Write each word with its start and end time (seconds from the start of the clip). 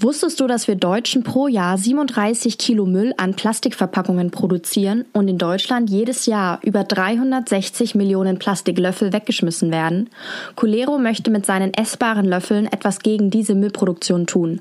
Wusstest 0.00 0.38
du, 0.38 0.46
dass 0.46 0.68
wir 0.68 0.76
Deutschen 0.76 1.24
pro 1.24 1.48
Jahr 1.48 1.76
37 1.76 2.56
Kilo 2.56 2.86
Müll 2.86 3.14
an 3.16 3.34
Plastikverpackungen 3.34 4.30
produzieren 4.30 5.04
und 5.12 5.26
in 5.26 5.38
Deutschland 5.38 5.90
jedes 5.90 6.26
Jahr 6.26 6.60
über 6.62 6.84
360 6.84 7.96
Millionen 7.96 8.38
Plastiklöffel 8.38 9.12
weggeschmissen 9.12 9.72
werden? 9.72 10.08
Colero 10.54 10.98
möchte 10.98 11.32
mit 11.32 11.44
seinen 11.46 11.74
essbaren 11.74 12.26
Löffeln 12.26 12.66
etwas 12.66 13.00
gegen 13.00 13.30
diese 13.30 13.56
Müllproduktion 13.56 14.28
tun. 14.28 14.60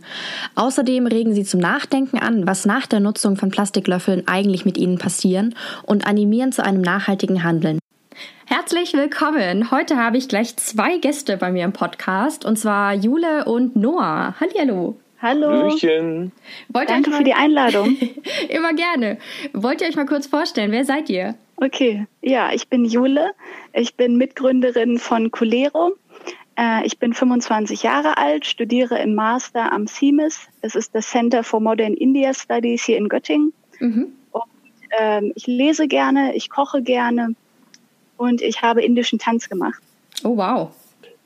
Außerdem 0.55 1.05
regen 1.05 1.35
sie 1.35 1.43
zum 1.43 1.59
Nachdenken 1.59 2.17
an, 2.17 2.47
was 2.47 2.65
nach 2.65 2.87
der 2.87 2.99
Nutzung 2.99 3.35
von 3.35 3.51
Plastiklöffeln 3.51 4.27
eigentlich 4.27 4.65
mit 4.65 4.79
ihnen 4.79 4.97
passieren 4.97 5.53
und 5.83 6.07
animieren 6.07 6.51
zu 6.51 6.65
einem 6.65 6.81
nachhaltigen 6.81 7.43
Handeln. 7.43 7.77
Herzlich 8.47 8.93
willkommen. 8.93 9.69
Heute 9.69 9.97
habe 9.97 10.17
ich 10.17 10.29
gleich 10.29 10.57
zwei 10.57 10.97
Gäste 10.97 11.37
bei 11.37 11.51
mir 11.51 11.63
im 11.63 11.73
Podcast, 11.73 12.43
und 12.43 12.57
zwar 12.57 12.95
Jule 12.95 13.45
und 13.45 13.75
Noah. 13.75 14.33
Hallihallo. 14.39 14.97
Hallo. 15.21 15.49
Hallöchen. 15.49 16.31
Wollt 16.69 16.89
Danke 16.89 17.11
für 17.11 17.23
die 17.23 17.33
Einladung. 17.33 17.97
Immer 18.49 18.73
gerne. 18.73 19.17
Wollt 19.53 19.81
ihr 19.81 19.87
euch 19.87 19.95
mal 19.95 20.05
kurz 20.05 20.27
vorstellen, 20.27 20.71
wer 20.71 20.85
seid 20.85 21.09
ihr? 21.09 21.35
Okay, 21.55 22.05
ja, 22.21 22.51
ich 22.53 22.67
bin 22.67 22.85
Jule. 22.85 23.31
Ich 23.73 23.95
bin 23.95 24.17
Mitgründerin 24.17 24.99
von 24.99 25.31
Colero. 25.31 25.95
Äh, 26.55 26.85
ich 26.85 26.99
bin 26.99 27.13
25 27.13 27.81
Jahre 27.81 28.17
alt, 28.17 28.45
studiere 28.45 28.99
im 28.99 29.15
Master 29.15 29.71
am 29.71 29.87
CIMIS. 29.87 30.47
Das 30.61 30.75
ist 30.75 30.93
das 30.93 31.09
Center 31.09 31.43
for 31.43 31.59
Modern 31.61 31.93
India 31.93 32.33
Studies 32.33 32.83
hier 32.83 32.97
in 32.97 33.09
Göttingen. 33.09 33.53
Mhm. 33.79 34.07
Und, 34.31 34.43
ähm, 34.99 35.31
ich 35.35 35.47
lese 35.47 35.87
gerne, 35.87 36.35
ich 36.35 36.51
koche 36.51 36.83
gerne 36.83 37.35
und 38.17 38.41
ich 38.41 38.61
habe 38.61 38.83
indischen 38.83 39.17
Tanz 39.17 39.49
gemacht. 39.49 39.81
Oh, 40.23 40.37
wow. 40.37 40.71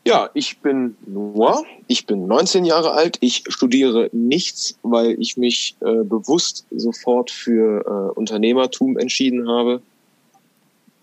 Ja, 0.03 0.31
ich 0.33 0.59
bin 0.59 0.97
Noah, 1.05 1.63
ich 1.87 2.07
bin 2.07 2.25
19 2.25 2.65
Jahre 2.65 2.91
alt, 2.91 3.17
ich 3.21 3.43
studiere 3.49 4.09
nichts, 4.11 4.75
weil 4.81 5.15
ich 5.19 5.37
mich 5.37 5.75
äh, 5.81 6.03
bewusst 6.03 6.65
sofort 6.71 7.29
für 7.29 7.85
äh, 7.85 8.19
Unternehmertum 8.19 8.97
entschieden 8.97 9.47
habe. 9.47 9.81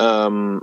Ähm, 0.00 0.62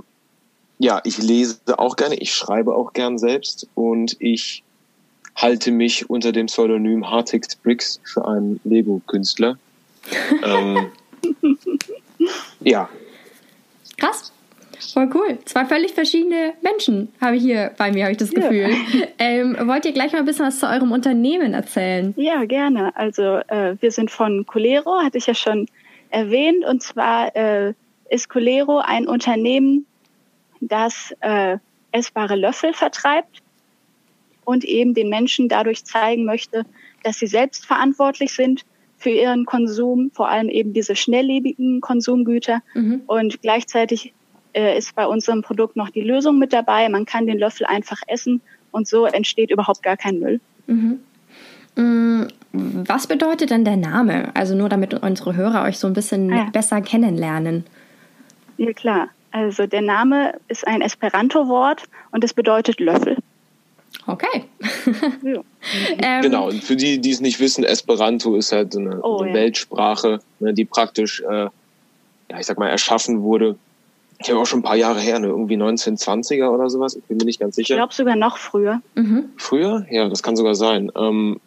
ja, 0.78 1.00
ich 1.04 1.16
lese 1.16 1.58
auch 1.78 1.96
gerne, 1.96 2.16
ich 2.16 2.34
schreibe 2.34 2.74
auch 2.74 2.92
gern 2.92 3.18
selbst 3.18 3.68
und 3.74 4.16
ich 4.18 4.62
halte 5.34 5.70
mich 5.70 6.10
unter 6.10 6.32
dem 6.32 6.46
Pseudonym 6.46 7.10
Hartix 7.10 7.56
Bricks 7.56 8.00
für 8.04 8.28
einen 8.28 8.60
Lego-Künstler. 8.64 9.58
ähm, 10.44 10.90
ja. 12.60 12.88
Krass. 13.96 14.32
Voll 14.92 15.10
cool. 15.14 15.38
Zwei 15.44 15.64
völlig 15.64 15.92
verschiedene 15.92 16.54
Menschen 16.62 17.12
habe 17.20 17.36
ich 17.36 17.42
hier 17.42 17.72
bei 17.76 17.92
mir, 17.92 18.04
habe 18.04 18.12
ich 18.12 18.18
das 18.18 18.30
Gefühl. 18.30 18.70
Ja. 18.92 19.06
Ähm, 19.18 19.56
wollt 19.66 19.84
ihr 19.84 19.92
gleich 19.92 20.12
mal 20.12 20.18
ein 20.18 20.24
bisschen 20.24 20.46
was 20.46 20.60
zu 20.60 20.66
eurem 20.66 20.92
Unternehmen 20.92 21.54
erzählen? 21.54 22.14
Ja, 22.16 22.44
gerne. 22.44 22.94
Also 22.96 23.38
äh, 23.48 23.76
wir 23.80 23.90
sind 23.90 24.10
von 24.10 24.46
Colero, 24.46 25.02
hatte 25.02 25.18
ich 25.18 25.26
ja 25.26 25.34
schon 25.34 25.66
erwähnt. 26.10 26.64
Und 26.64 26.82
zwar 26.82 27.34
äh, 27.34 27.72
ist 28.10 28.28
Colero 28.28 28.78
ein 28.78 29.08
Unternehmen, 29.08 29.86
das 30.60 31.14
äh, 31.20 31.58
essbare 31.92 32.36
Löffel 32.36 32.72
vertreibt 32.72 33.42
und 34.44 34.64
eben 34.64 34.94
den 34.94 35.08
Menschen 35.08 35.48
dadurch 35.48 35.84
zeigen 35.84 36.24
möchte, 36.24 36.64
dass 37.02 37.18
sie 37.18 37.26
selbst 37.26 37.66
verantwortlich 37.66 38.32
sind 38.32 38.64
für 38.98 39.10
ihren 39.10 39.44
Konsum, 39.44 40.10
vor 40.12 40.28
allem 40.28 40.48
eben 40.48 40.72
diese 40.72 40.96
schnelllebigen 40.96 41.80
Konsumgüter 41.80 42.62
mhm. 42.74 43.02
und 43.06 43.42
gleichzeitig 43.42 44.14
äh, 44.56 44.78
ist 44.78 44.94
bei 44.94 45.06
unserem 45.06 45.42
Produkt 45.42 45.76
noch 45.76 45.90
die 45.90 46.00
Lösung 46.00 46.38
mit 46.38 46.52
dabei. 46.52 46.88
Man 46.88 47.04
kann 47.04 47.26
den 47.26 47.38
Löffel 47.38 47.66
einfach 47.66 48.00
essen 48.06 48.40
und 48.70 48.88
so 48.88 49.04
entsteht 49.04 49.50
überhaupt 49.50 49.82
gar 49.82 49.96
kein 49.96 50.18
Müll. 50.18 50.40
Mhm. 50.66 51.00
Mm, 51.76 52.26
was 52.52 53.06
bedeutet 53.06 53.50
denn 53.50 53.64
der 53.64 53.76
Name? 53.76 54.30
Also 54.34 54.54
nur 54.54 54.70
damit 54.70 54.94
unsere 54.94 55.36
Hörer 55.36 55.64
euch 55.64 55.78
so 55.78 55.86
ein 55.86 55.92
bisschen 55.92 56.32
ah, 56.32 56.36
ja. 56.36 56.44
besser 56.50 56.80
kennenlernen. 56.80 57.64
Ja 58.56 58.72
klar. 58.72 59.08
Also 59.30 59.66
der 59.66 59.82
Name 59.82 60.32
ist 60.48 60.66
ein 60.66 60.80
Esperanto-Wort 60.80 61.82
und 62.12 62.24
es 62.24 62.32
bedeutet 62.32 62.80
Löffel. 62.80 63.18
Okay. 64.06 64.44
ja. 65.22 65.40
ähm, 65.98 66.22
genau, 66.22 66.48
und 66.48 66.64
für 66.64 66.76
die, 66.76 66.98
die 66.98 67.10
es 67.10 67.20
nicht 67.20 67.40
wissen, 67.40 67.64
Esperanto 67.64 68.36
ist 68.36 68.52
halt 68.52 68.74
eine, 68.74 69.02
oh, 69.02 69.18
eine 69.18 69.28
ja. 69.28 69.34
Weltsprache, 69.34 70.20
ne, 70.40 70.54
die 70.54 70.64
praktisch, 70.64 71.20
äh, 71.20 71.48
ja, 72.30 72.38
ich 72.38 72.46
sag 72.46 72.58
mal, 72.58 72.68
erschaffen 72.68 73.22
wurde 73.22 73.56
ich 74.18 74.30
habe 74.30 74.40
auch 74.40 74.46
schon 74.46 74.60
ein 74.60 74.64
paar 74.64 74.76
Jahre 74.76 75.00
her, 75.00 75.18
ne? 75.18 75.28
irgendwie 75.28 75.56
1920er 75.56 76.48
oder 76.48 76.70
sowas, 76.70 76.96
ich 76.96 77.04
bin 77.04 77.18
mir 77.18 77.24
nicht 77.24 77.40
ganz 77.40 77.56
sicher. 77.56 77.74
Ich 77.74 77.78
glaube 77.78 77.94
sogar 77.94 78.16
noch 78.16 78.38
früher. 78.38 78.80
Mhm. 78.94 79.26
Früher? 79.36 79.86
Ja, 79.90 80.08
das 80.08 80.22
kann 80.22 80.36
sogar 80.36 80.54
sein. 80.54 80.90
Ähm, 80.96 81.40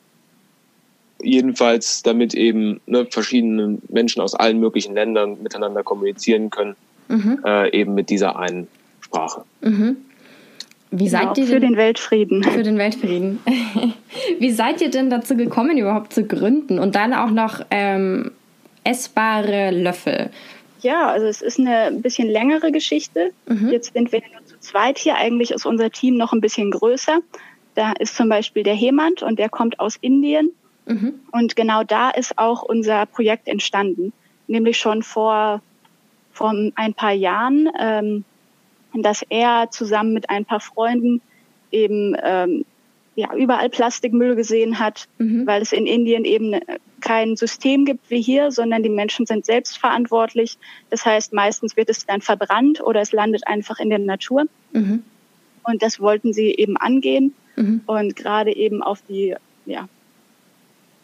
jedenfalls, 1.22 2.04
damit 2.04 2.34
eben 2.34 2.80
ne, 2.86 3.06
verschiedene 3.10 3.80
Menschen 3.90 4.22
aus 4.22 4.36
allen 4.36 4.60
möglichen 4.60 4.94
Ländern 4.94 5.42
miteinander 5.42 5.84
kommunizieren 5.84 6.50
können, 6.50 6.76
mhm. 7.08 7.40
äh, 7.46 7.72
eben 7.78 7.96
mit 7.96 8.10
dieser 8.10 8.38
einen 8.38 8.68
Sprache. 9.02 9.44
Mhm. 9.62 9.98
Wie 10.92 11.06
genau, 11.06 11.20
seid 11.20 11.38
ihr 11.38 11.46
für 11.46 11.60
den 11.60 11.78
Weltfrieden? 11.78 12.44
Für 12.44 12.64
den 12.64 12.78
Weltfrieden. 12.78 13.40
Wie 14.40 14.52
seid 14.52 14.82
ihr 14.82 14.90
denn 14.90 15.10
dazu 15.10 15.36
gekommen, 15.36 15.78
überhaupt 15.78 16.14
zu 16.14 16.24
gründen 16.24 16.80
und 16.80 16.96
dann 16.96 17.14
auch 17.14 17.30
noch 17.30 17.64
ähm, 17.70 18.32
essbare 18.84 19.70
Löffel? 19.72 20.32
Ja, 20.82 21.08
also 21.08 21.28
es 21.28 21.42
ist 21.42 21.60
eine 21.60 21.88
ein 21.88 22.02
bisschen 22.02 22.30
längere 22.30 22.72
Geschichte. 22.72 23.32
Mhm. 23.48 23.70
Jetzt 23.70 23.94
sind 23.94 24.12
wir 24.12 24.22
nur 24.32 24.46
zu 24.46 24.60
zweit 24.60 24.98
hier. 24.98 25.16
Eigentlich 25.16 25.52
ist 25.52 25.66
unser 25.66 25.90
Team 25.90 26.16
noch 26.16 26.34
ein 26.34 26.42
bisschen 26.42 26.72
größer. 26.72 27.20
Da 27.76 27.94
ist 27.94 28.16
zum 28.16 28.30
Beispiel 28.30 28.64
der 28.64 28.76
Hemant 28.76 29.24
und 29.24 29.40
der 29.40 29.50
kommt 29.50 29.80
aus 29.80 29.98
Indien. 30.02 30.52
Mhm. 30.86 31.20
Und 31.32 31.56
genau 31.56 31.84
da 31.84 32.10
ist 32.10 32.38
auch 32.38 32.64
unser 32.64 33.06
Projekt 33.06 33.48
entstanden. 33.48 34.14
Nämlich 34.48 34.78
schon 34.78 35.04
vor, 35.04 35.62
vor 36.34 36.54
ein 36.76 36.94
paar 36.94 37.12
Jahren, 37.12 37.70
ähm, 37.80 38.24
dass 38.94 39.24
er 39.30 39.70
zusammen 39.70 40.14
mit 40.14 40.30
ein 40.30 40.46
paar 40.46 40.60
Freunden 40.60 41.22
eben 41.72 42.16
ähm, 42.24 42.66
ja, 43.20 43.34
überall 43.36 43.70
Plastikmüll 43.70 44.36
gesehen 44.36 44.80
hat, 44.80 45.10
mhm. 45.18 45.46
weil 45.46 45.62
es 45.62 45.74
in 45.74 45.86
Indien 45.86 46.24
eben 46.24 46.56
kein 47.02 47.36
System 47.36 47.84
gibt 47.84 48.10
wie 48.10 48.22
hier, 48.22 48.52
sondern 48.52 48.82
die 48.82 48.90
Menschen 48.90 49.26
sind 49.26 49.46
selbst 49.46 49.78
verantwortlich. 49.78 50.58
Das 50.90 51.06
heißt, 51.06 51.34
meistens 51.34 51.76
wird 51.76 51.90
es 51.90 52.06
dann 52.06 52.22
verbrannt 52.22 52.82
oder 52.82 53.02
es 53.02 53.12
landet 53.12 53.46
einfach 53.46 53.80
in 53.80 53.90
der 53.90 54.00
Natur. 54.00 54.46
Mhm. 54.72 55.04
Und 55.64 55.84
das 55.84 56.00
wollten 56.00 56.32
sie 56.32 56.56
eben 56.56 56.78
angehen 56.78 57.34
mhm. 57.58 57.82
und 57.86 58.16
gerade 58.16 58.56
eben 58.56 58.82
auf 58.82 59.02
die 59.10 59.36
ja, 59.66 59.90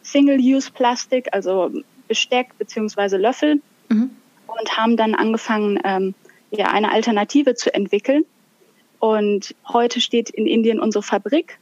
Single-Use-Plastik, 0.02 1.28
also 1.32 1.70
Besteck 2.08 2.56
beziehungsweise 2.56 3.18
Löffel 3.18 3.60
mhm. 3.90 4.10
und 4.46 4.76
haben 4.78 4.96
dann 4.96 5.14
angefangen, 5.14 5.78
ähm, 5.84 6.14
ja, 6.50 6.68
eine 6.68 6.92
Alternative 6.92 7.54
zu 7.54 7.74
entwickeln. 7.74 8.24
Und 9.00 9.54
heute 9.68 10.00
steht 10.00 10.30
in 10.30 10.46
Indien 10.46 10.80
unsere 10.80 11.02
Fabrik 11.02 11.58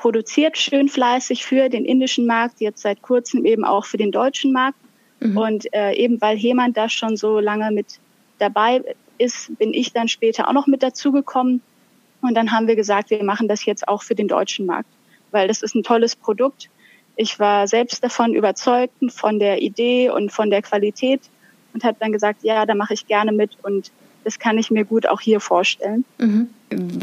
produziert 0.00 0.56
schön 0.56 0.88
fleißig 0.88 1.44
für 1.44 1.68
den 1.68 1.84
indischen 1.84 2.24
Markt, 2.24 2.60
jetzt 2.62 2.80
seit 2.80 3.02
kurzem 3.02 3.44
eben 3.44 3.66
auch 3.66 3.84
für 3.84 3.98
den 3.98 4.10
deutschen 4.10 4.50
Markt. 4.50 4.78
Mhm. 5.20 5.36
Und 5.36 5.74
äh, 5.74 5.92
eben 5.92 6.18
weil 6.22 6.38
Heman 6.38 6.72
da 6.72 6.88
schon 6.88 7.18
so 7.18 7.38
lange 7.38 7.70
mit 7.70 8.00
dabei 8.38 8.82
ist, 9.18 9.58
bin 9.58 9.74
ich 9.74 9.92
dann 9.92 10.08
später 10.08 10.48
auch 10.48 10.54
noch 10.54 10.66
mit 10.66 10.82
dazugekommen. 10.82 11.60
Und 12.22 12.34
dann 12.34 12.50
haben 12.50 12.66
wir 12.66 12.76
gesagt, 12.76 13.10
wir 13.10 13.22
machen 13.22 13.46
das 13.46 13.66
jetzt 13.66 13.88
auch 13.88 14.02
für 14.02 14.14
den 14.14 14.26
deutschen 14.26 14.64
Markt, 14.64 14.88
weil 15.32 15.48
das 15.48 15.60
ist 15.60 15.74
ein 15.74 15.82
tolles 15.82 16.16
Produkt. 16.16 16.70
Ich 17.16 17.38
war 17.38 17.68
selbst 17.68 18.02
davon 18.02 18.32
überzeugt, 18.32 18.94
von 19.10 19.38
der 19.38 19.60
Idee 19.60 20.08
und 20.08 20.32
von 20.32 20.48
der 20.48 20.62
Qualität 20.62 21.20
und 21.74 21.84
habe 21.84 21.98
dann 22.00 22.12
gesagt, 22.12 22.42
ja, 22.42 22.64
da 22.64 22.74
mache 22.74 22.94
ich 22.94 23.06
gerne 23.06 23.32
mit 23.32 23.50
und 23.62 23.90
das 24.24 24.38
kann 24.38 24.56
ich 24.56 24.70
mir 24.70 24.86
gut 24.86 25.06
auch 25.06 25.20
hier 25.20 25.40
vorstellen. 25.40 26.06
Mhm. 26.16 26.48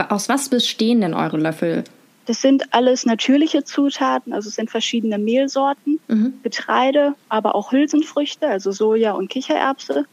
Aus 0.10 0.30
was 0.30 0.50
bestehen 0.50 1.02
denn 1.02 1.14
eure 1.14 1.38
Löffel? 1.38 1.84
Das 2.28 2.42
sind 2.42 2.74
alles 2.74 3.06
natürliche 3.06 3.64
Zutaten, 3.64 4.34
also 4.34 4.50
es 4.50 4.56
sind 4.56 4.70
verschiedene 4.70 5.18
Mehlsorten, 5.18 6.00
mhm. 6.10 6.34
Getreide, 6.44 7.16
aber 7.30 7.56
auch 7.56 7.72
Hülsenfrüchte, 7.72 8.48
also 8.48 8.72
Soja 8.72 9.14
und 9.14 9.30
Kichererbse. 9.30 10.06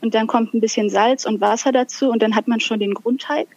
Und 0.00 0.14
dann 0.14 0.26
kommt 0.28 0.54
ein 0.54 0.60
bisschen 0.60 0.88
Salz 0.88 1.26
und 1.26 1.42
Wasser 1.42 1.70
dazu 1.70 2.08
und 2.10 2.22
dann 2.22 2.34
hat 2.34 2.48
man 2.48 2.60
schon 2.60 2.80
den 2.80 2.94
Grundteig. 2.94 3.48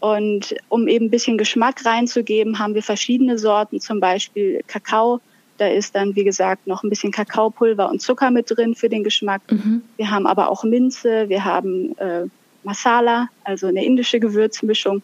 Und 0.00 0.54
um 0.70 0.88
eben 0.88 1.06
ein 1.06 1.10
bisschen 1.10 1.36
Geschmack 1.36 1.84
reinzugeben, 1.84 2.58
haben 2.58 2.74
wir 2.74 2.82
verschiedene 2.82 3.36
Sorten, 3.36 3.78
zum 3.78 4.00
Beispiel 4.00 4.62
Kakao, 4.66 5.20
Da 5.58 5.66
ist 5.66 5.94
dann, 5.94 6.16
wie 6.16 6.24
gesagt, 6.24 6.66
noch 6.66 6.82
ein 6.82 6.88
bisschen 6.88 7.12
Kakaopulver 7.12 7.90
und 7.90 8.00
Zucker 8.00 8.30
mit 8.30 8.46
drin 8.48 8.74
für 8.74 8.88
den 8.88 9.04
Geschmack. 9.04 9.42
Mhm. 9.50 9.82
Wir 9.98 10.10
haben 10.10 10.26
aber 10.26 10.48
auch 10.50 10.64
Minze, 10.64 11.28
wir 11.28 11.44
haben 11.44 11.98
äh, 11.98 12.24
Masala, 12.62 13.28
also 13.44 13.66
eine 13.66 13.84
indische 13.84 14.18
Gewürzmischung. 14.18 15.02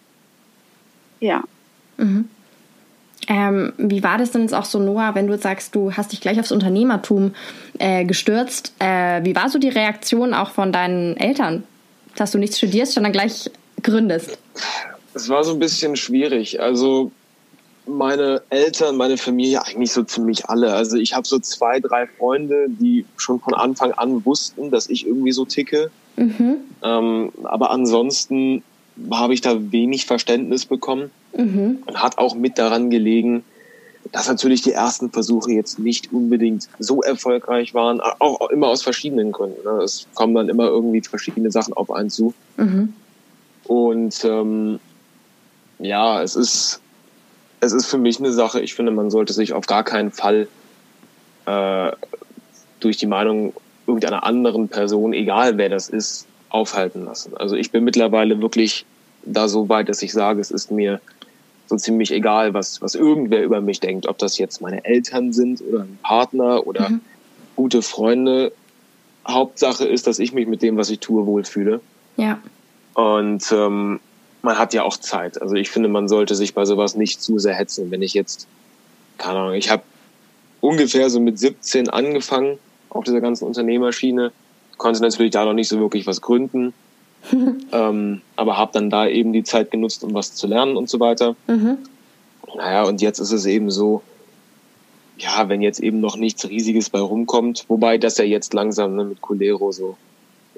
Ja. 1.20 1.44
Mhm. 1.96 2.28
Ähm, 3.28 3.72
wie 3.78 4.02
war 4.02 4.18
das 4.18 4.32
denn 4.32 4.42
jetzt 4.42 4.54
auch 4.54 4.64
so, 4.64 4.78
Noah, 4.78 5.14
wenn 5.14 5.26
du 5.26 5.38
sagst, 5.38 5.74
du 5.74 5.92
hast 5.92 6.12
dich 6.12 6.20
gleich 6.20 6.38
aufs 6.38 6.52
Unternehmertum 6.52 7.34
äh, 7.78 8.04
gestürzt? 8.04 8.74
Äh, 8.78 9.24
wie 9.24 9.34
war 9.34 9.48
so 9.48 9.58
die 9.58 9.68
Reaktion 9.68 10.34
auch 10.34 10.50
von 10.50 10.72
deinen 10.72 11.16
Eltern, 11.16 11.64
dass 12.16 12.32
du 12.32 12.38
nicht 12.38 12.56
studierst, 12.56 12.92
sondern 12.92 13.12
gleich 13.12 13.50
gründest? 13.82 14.38
Es 15.14 15.28
war 15.28 15.44
so 15.44 15.52
ein 15.52 15.58
bisschen 15.58 15.96
schwierig. 15.96 16.60
Also 16.60 17.12
meine 17.86 18.42
Eltern, 18.50 18.96
meine 18.96 19.16
Familie, 19.16 19.64
eigentlich 19.64 19.92
so 19.92 20.02
ziemlich 20.02 20.48
alle. 20.48 20.72
Also 20.72 20.96
ich 20.96 21.14
habe 21.14 21.26
so 21.26 21.38
zwei, 21.38 21.80
drei 21.80 22.06
Freunde, 22.06 22.66
die 22.68 23.04
schon 23.16 23.40
von 23.40 23.54
Anfang 23.54 23.92
an 23.92 24.24
wussten, 24.24 24.70
dass 24.70 24.88
ich 24.88 25.06
irgendwie 25.06 25.32
so 25.32 25.44
ticke. 25.44 25.90
Mhm. 26.16 26.56
Ähm, 26.82 27.32
aber 27.44 27.70
ansonsten 27.70 28.62
habe 29.10 29.34
ich 29.34 29.40
da 29.40 29.72
wenig 29.72 30.06
Verständnis 30.06 30.66
bekommen 30.66 31.10
mhm. 31.36 31.82
und 31.86 32.02
hat 32.02 32.18
auch 32.18 32.34
mit 32.34 32.58
daran 32.58 32.90
gelegen, 32.90 33.44
dass 34.12 34.28
natürlich 34.28 34.62
die 34.62 34.72
ersten 34.72 35.10
Versuche 35.10 35.52
jetzt 35.52 35.78
nicht 35.78 36.12
unbedingt 36.12 36.68
so 36.78 37.02
erfolgreich 37.02 37.74
waren, 37.74 38.00
auch, 38.00 38.50
immer 38.50 38.68
aus 38.68 38.82
verschiedenen 38.82 39.32
Gründen. 39.32 39.62
Ne? 39.64 39.82
Es 39.82 40.06
kommen 40.14 40.34
dann 40.34 40.48
immer 40.48 40.66
irgendwie 40.66 41.00
verschiedene 41.00 41.50
Sachen 41.50 41.72
auf 41.74 41.90
einen 41.90 42.10
zu. 42.10 42.34
Mhm. 42.56 42.92
Und 43.64 44.24
ähm, 44.24 44.78
ja, 45.78 46.22
es 46.22 46.36
ist 46.36 46.80
es 47.64 47.72
ist 47.72 47.86
für 47.86 47.98
mich 47.98 48.18
eine 48.18 48.32
Sache, 48.32 48.60
ich 48.60 48.74
finde, 48.74 48.92
man 48.92 49.10
sollte 49.10 49.32
sich 49.32 49.52
auf 49.52 49.66
gar 49.66 49.84
keinen 49.84 50.10
Fall 50.10 50.48
äh, 51.46 51.92
durch 52.80 52.96
die 52.96 53.06
Meinung 53.06 53.54
irgendeiner 53.86 54.24
anderen 54.24 54.68
Person, 54.68 55.12
egal 55.12 55.58
wer 55.58 55.68
das 55.68 55.88
ist, 55.88 56.26
aufhalten 56.48 57.04
lassen. 57.04 57.36
Also 57.36 57.56
ich 57.56 57.70
bin 57.70 57.84
mittlerweile 57.84 58.40
wirklich 58.40 58.84
da 59.24 59.48
so 59.48 59.68
weit, 59.68 59.88
dass 59.88 60.02
ich 60.02 60.12
sage, 60.12 60.40
es 60.40 60.50
ist 60.50 60.70
mir 60.70 61.00
so 61.66 61.76
ziemlich 61.76 62.10
egal, 62.10 62.54
was, 62.54 62.82
was 62.82 62.94
irgendwer 62.94 63.42
über 63.42 63.60
mich 63.60 63.80
denkt, 63.80 64.06
ob 64.06 64.18
das 64.18 64.38
jetzt 64.38 64.60
meine 64.60 64.84
Eltern 64.84 65.32
sind 65.32 65.62
oder 65.62 65.80
ein 65.80 65.98
Partner 66.02 66.66
oder 66.66 66.90
mhm. 66.90 67.00
gute 67.56 67.82
Freunde. 67.82 68.52
Hauptsache 69.26 69.86
ist, 69.86 70.06
dass 70.06 70.18
ich 70.18 70.32
mich 70.32 70.46
mit 70.46 70.62
dem, 70.62 70.76
was 70.76 70.90
ich 70.90 71.00
tue, 71.00 71.26
wohlfühle. 71.26 71.80
Ja. 72.16 72.38
Und 72.92 73.50
ähm, 73.52 74.00
man 74.42 74.58
hat 74.58 74.74
ja 74.74 74.82
auch 74.82 74.98
Zeit. 74.98 75.40
Also 75.40 75.54
ich 75.54 75.70
finde, 75.70 75.88
man 75.88 76.08
sollte 76.08 76.34
sich 76.34 76.54
bei 76.54 76.66
sowas 76.66 76.94
nicht 76.94 77.22
zu 77.22 77.38
sehr 77.38 77.54
hetzen. 77.54 77.90
Wenn 77.90 78.02
ich 78.02 78.12
jetzt, 78.12 78.46
keine 79.16 79.38
Ahnung, 79.38 79.54
ich 79.54 79.70
habe 79.70 79.82
ungefähr 80.60 81.08
so 81.08 81.20
mit 81.20 81.38
17 81.38 81.88
angefangen 81.88 82.58
auf 82.90 83.04
dieser 83.04 83.20
ganzen 83.20 83.46
Unternehmerschiene, 83.46 84.32
konnte 84.76 85.00
natürlich 85.00 85.32
da 85.32 85.44
noch 85.44 85.54
nicht 85.54 85.68
so 85.68 85.78
wirklich 85.78 86.06
was 86.06 86.20
gründen, 86.20 86.74
ähm, 87.72 88.20
aber 88.36 88.56
habe 88.56 88.72
dann 88.72 88.90
da 88.90 89.06
eben 89.06 89.32
die 89.32 89.44
Zeit 89.44 89.70
genutzt, 89.70 90.04
um 90.04 90.14
was 90.14 90.34
zu 90.34 90.46
lernen 90.46 90.76
und 90.76 90.88
so 90.88 91.00
weiter. 91.00 91.36
Mhm. 91.46 91.78
Naja, 92.56 92.84
und 92.84 93.00
jetzt 93.00 93.18
ist 93.18 93.32
es 93.32 93.46
eben 93.46 93.70
so, 93.70 94.02
ja, 95.18 95.48
wenn 95.48 95.62
jetzt 95.62 95.80
eben 95.80 96.00
noch 96.00 96.16
nichts 96.16 96.48
Riesiges 96.48 96.90
bei 96.90 97.00
rumkommt, 97.00 97.64
wobei 97.68 97.98
das 97.98 98.18
ja 98.18 98.24
jetzt 98.24 98.54
langsam 98.54 98.94
ne, 98.94 99.04
mit 99.04 99.20
Colero 99.20 99.72
so 99.72 99.96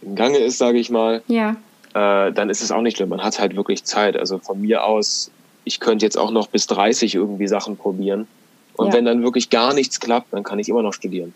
im 0.03 0.15
Gange 0.15 0.39
ist, 0.39 0.59
sage 0.59 0.79
ich 0.79 0.91
mal. 0.91 1.23
Ja 1.29 1.57
äh, 1.97 2.33
dann 2.33 2.51
ist 2.51 2.61
es 2.61 2.71
auch 2.71 2.83
nicht 2.83 2.99
schlimm. 2.99 3.09
Man 3.09 3.23
hat 3.23 3.41
halt 3.41 3.57
wirklich 3.57 3.85
Zeit. 3.85 4.19
Also 4.19 4.39
von 4.39 4.61
mir 4.61 4.85
aus, 4.85 5.31
ich 5.65 5.81
könnte 5.81 6.05
jetzt 6.05 6.19
auch 6.19 6.31
noch 6.31 6.49
bis 6.49 6.67
30 6.67 7.15
irgendwie 7.15 7.47
Sachen 7.47 7.79
probieren. 7.79 8.29
Und 8.75 8.89
ja. 8.89 8.93
wenn 8.93 9.07
dann 9.07 9.23
wirklich 9.23 9.49
gar 9.49 9.73
nichts 9.73 9.99
klappt, 9.99 10.35
dann 10.35 10.43
kann 10.43 10.59
ich 10.59 10.69
immer 10.69 10.83
noch 10.83 10.93
studieren. 10.93 11.33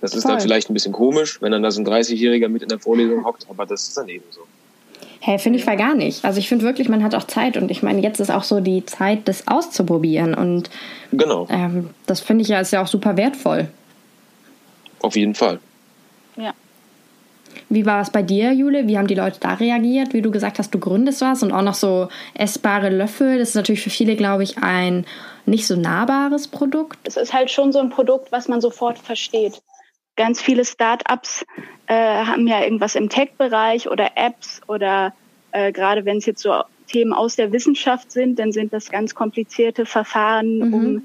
Das 0.00 0.14
ist 0.14 0.22
Voll. 0.22 0.32
dann 0.32 0.40
vielleicht 0.40 0.70
ein 0.70 0.74
bisschen 0.74 0.92
komisch, 0.92 1.40
wenn 1.42 1.52
dann 1.52 1.62
da 1.62 1.70
so 1.70 1.80
ein 1.80 1.86
30-Jähriger 1.86 2.48
mit 2.48 2.62
in 2.62 2.68
der 2.68 2.78
Vorlesung 2.78 3.24
hockt, 3.24 3.46
aber 3.50 3.66
das 3.66 3.88
ist 3.88 3.96
dann 3.96 4.08
eben 4.08 4.24
so. 4.30 4.40
Hey, 5.22 5.38
finde 5.38 5.58
ich 5.58 5.64
voll 5.66 5.76
gar 5.76 5.94
nicht. 5.94 6.24
Also 6.24 6.38
ich 6.38 6.48
finde 6.48 6.64
wirklich, 6.64 6.88
man 6.88 7.04
hat 7.04 7.14
auch 7.14 7.24
Zeit 7.24 7.58
und 7.58 7.70
ich 7.70 7.82
meine, 7.82 8.00
jetzt 8.00 8.20
ist 8.20 8.30
auch 8.30 8.42
so 8.42 8.60
die 8.60 8.86
Zeit, 8.86 9.28
das 9.28 9.46
auszuprobieren 9.48 10.34
und 10.34 10.70
genau. 11.12 11.46
Ähm, 11.50 11.90
das 12.06 12.20
finde 12.20 12.42
ich 12.42 12.48
ja 12.48 12.60
ist 12.60 12.72
ja 12.72 12.82
auch 12.82 12.86
super 12.86 13.18
wertvoll. 13.18 13.68
Auf 15.02 15.16
jeden 15.16 15.34
Fall. 15.34 15.60
Ja. 16.36 16.54
Wie 17.68 17.84
war 17.84 18.00
es 18.00 18.10
bei 18.10 18.22
dir, 18.22 18.52
Jule? 18.52 18.88
Wie 18.88 18.96
haben 18.96 19.06
die 19.06 19.14
Leute 19.14 19.38
da 19.40 19.54
reagiert? 19.54 20.14
Wie 20.14 20.22
du 20.22 20.30
gesagt 20.30 20.58
hast, 20.58 20.74
du 20.74 20.78
gründest 20.78 21.20
was 21.20 21.42
und 21.42 21.52
auch 21.52 21.62
noch 21.62 21.74
so 21.74 22.08
essbare 22.34 22.88
Löffel. 22.88 23.38
Das 23.38 23.50
ist 23.50 23.54
natürlich 23.54 23.82
für 23.82 23.90
viele, 23.90 24.16
glaube 24.16 24.42
ich, 24.42 24.58
ein 24.58 25.04
nicht 25.44 25.66
so 25.66 25.76
nahbares 25.76 26.48
Produkt. 26.48 26.98
Es 27.04 27.16
ist 27.16 27.32
halt 27.32 27.50
schon 27.50 27.72
so 27.72 27.78
ein 27.78 27.90
Produkt, 27.90 28.32
was 28.32 28.48
man 28.48 28.60
sofort 28.60 28.98
versteht. 28.98 29.60
Ganz 30.16 30.40
viele 30.40 30.64
Startups 30.64 31.44
äh, 31.86 31.94
haben 31.94 32.46
ja 32.46 32.62
irgendwas 32.62 32.94
im 32.94 33.08
Tech-Bereich 33.08 33.88
oder 33.88 34.10
Apps 34.16 34.60
oder 34.66 35.14
äh, 35.52 35.72
gerade 35.72 36.04
wenn 36.04 36.18
es 36.18 36.26
jetzt 36.26 36.42
so 36.42 36.62
Themen 36.86 37.12
aus 37.12 37.36
der 37.36 37.52
Wissenschaft 37.52 38.10
sind, 38.12 38.38
dann 38.38 38.52
sind 38.52 38.72
das 38.72 38.90
ganz 38.90 39.14
komplizierte 39.14 39.86
Verfahren, 39.86 40.58
mhm. 40.58 40.74
um 40.74 41.02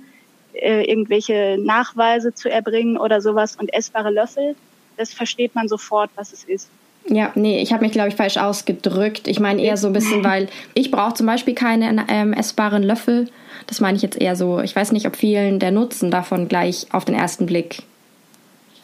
äh, 0.54 0.84
irgendwelche 0.84 1.58
Nachweise 1.60 2.34
zu 2.34 2.50
erbringen 2.50 2.98
oder 2.98 3.22
sowas. 3.22 3.56
Und 3.56 3.74
essbare 3.74 4.10
Löffel 4.10 4.56
das 4.98 5.14
versteht 5.14 5.56
man 5.56 5.68
sofort, 5.68 6.10
was 6.16 6.34
es 6.34 6.44
ist. 6.44 6.70
Ja, 7.08 7.32
nee, 7.36 7.62
ich 7.62 7.72
habe 7.72 7.84
mich, 7.84 7.92
glaube 7.92 8.10
ich, 8.10 8.16
falsch 8.16 8.38
ausgedrückt. 8.38 9.28
Ich 9.28 9.40
meine 9.40 9.62
eher 9.62 9.78
so 9.78 9.88
ein 9.88 9.94
bisschen, 9.94 10.24
weil 10.24 10.48
ich 10.74 10.92
brauche 10.92 11.14
zum 11.14 11.28
Beispiel 11.28 11.54
keine 11.54 12.06
ähm, 12.10 12.34
essbaren 12.34 12.84
Löffel. 12.84 13.30
Das 13.68 13.80
meine 13.80 13.96
ich 13.96 14.04
jetzt 14.04 14.20
eher 14.20 14.36
so. 14.36 14.60
Ich 14.60 14.76
weiß 14.76 14.92
nicht, 14.92 15.06
ob 15.06 15.16
vielen 15.16 15.60
der 15.60 15.72
Nutzen 15.72 16.12
davon 16.12 16.48
gleich 16.48 16.88
auf 16.92 17.06
den 17.06 17.16
ersten 17.16 17.46
Blick 17.46 17.84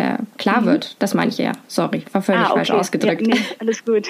äh, 0.01 0.18
klar 0.38 0.62
mhm. 0.62 0.65
wird. 0.65 0.95
Das 1.00 1.13
meine 1.13 1.30
ich 1.30 1.39
eher. 1.39 1.53
Sorry, 1.68 2.03
war 2.12 2.21
völlig 2.21 2.42
ah, 2.42 2.51
okay. 2.51 2.56
falsch 2.56 2.71
ausgedrückt. 2.71 3.27
Ja, 3.27 3.36
nee, 3.36 3.42
alles 3.59 3.86
gut. 3.86 4.07